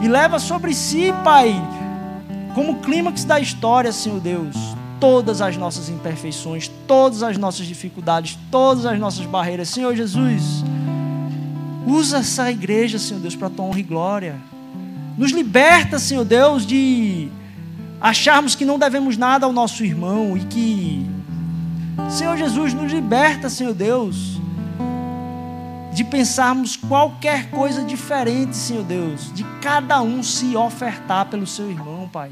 [0.00, 1.54] e leva sobre si, Pai,
[2.54, 4.54] como clímax da história, Senhor Deus,
[5.00, 9.68] todas as nossas imperfeições, todas as nossas dificuldades, todas as nossas barreiras.
[9.68, 10.64] Senhor Jesus,
[11.86, 14.36] Usa essa igreja, Senhor Deus, para a tua honra e glória.
[15.18, 17.28] Nos liberta, Senhor Deus, de
[18.00, 21.06] acharmos que não devemos nada ao nosso irmão e que,
[22.10, 24.40] Senhor Jesus, nos liberta, Senhor Deus,
[25.92, 32.08] de pensarmos qualquer coisa diferente, Senhor Deus, de cada um se ofertar pelo seu irmão,
[32.08, 32.30] Pai.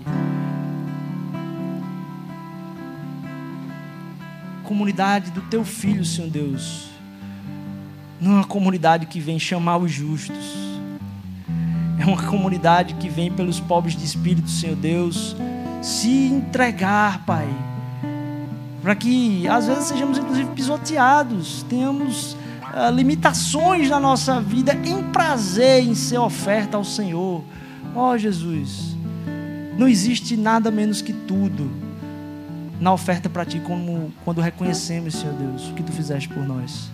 [4.64, 6.91] Comunidade do teu filho, Senhor Deus
[8.22, 10.54] não é uma comunidade que vem chamar os justos.
[11.98, 15.36] É uma comunidade que vem pelos pobres de espírito, Senhor Deus,
[15.82, 17.48] se entregar, Pai.
[18.80, 25.84] Para que às vezes sejamos inclusive pisoteados, tenhamos uh, limitações na nossa vida em prazer
[25.84, 27.42] em ser oferta ao Senhor.
[27.94, 28.96] Ó oh, Jesus,
[29.76, 31.68] não existe nada menos que tudo
[32.80, 36.90] na oferta para Ti, como quando reconhecemos, Senhor Deus, o que Tu fizeste por nós.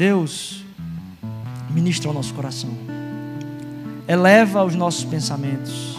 [0.00, 0.64] Deus,
[1.68, 2.70] ministra ao nosso coração,
[4.08, 5.94] eleva os nossos pensamentos.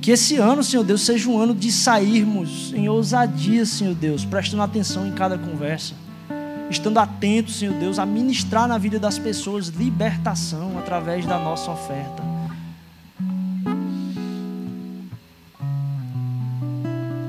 [0.00, 4.62] Que esse ano, Senhor Deus, seja um ano de sairmos em ousadia, Senhor Deus, prestando
[4.62, 5.92] atenção em cada conversa,
[6.70, 12.22] estando atentos, Senhor Deus, a ministrar na vida das pessoas libertação através da nossa oferta.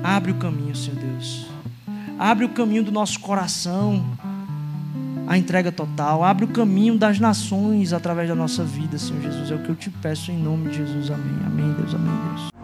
[0.01, 1.45] Abre o caminho, Senhor Deus.
[2.17, 4.01] Abre o caminho do nosso coração
[5.27, 9.51] a entrega total, abre o caminho das nações através da nossa vida, Senhor Jesus.
[9.51, 11.11] É o que eu te peço em nome de Jesus.
[11.11, 11.37] Amém.
[11.45, 11.95] Amém, Deus.
[11.95, 12.62] Amém, Deus.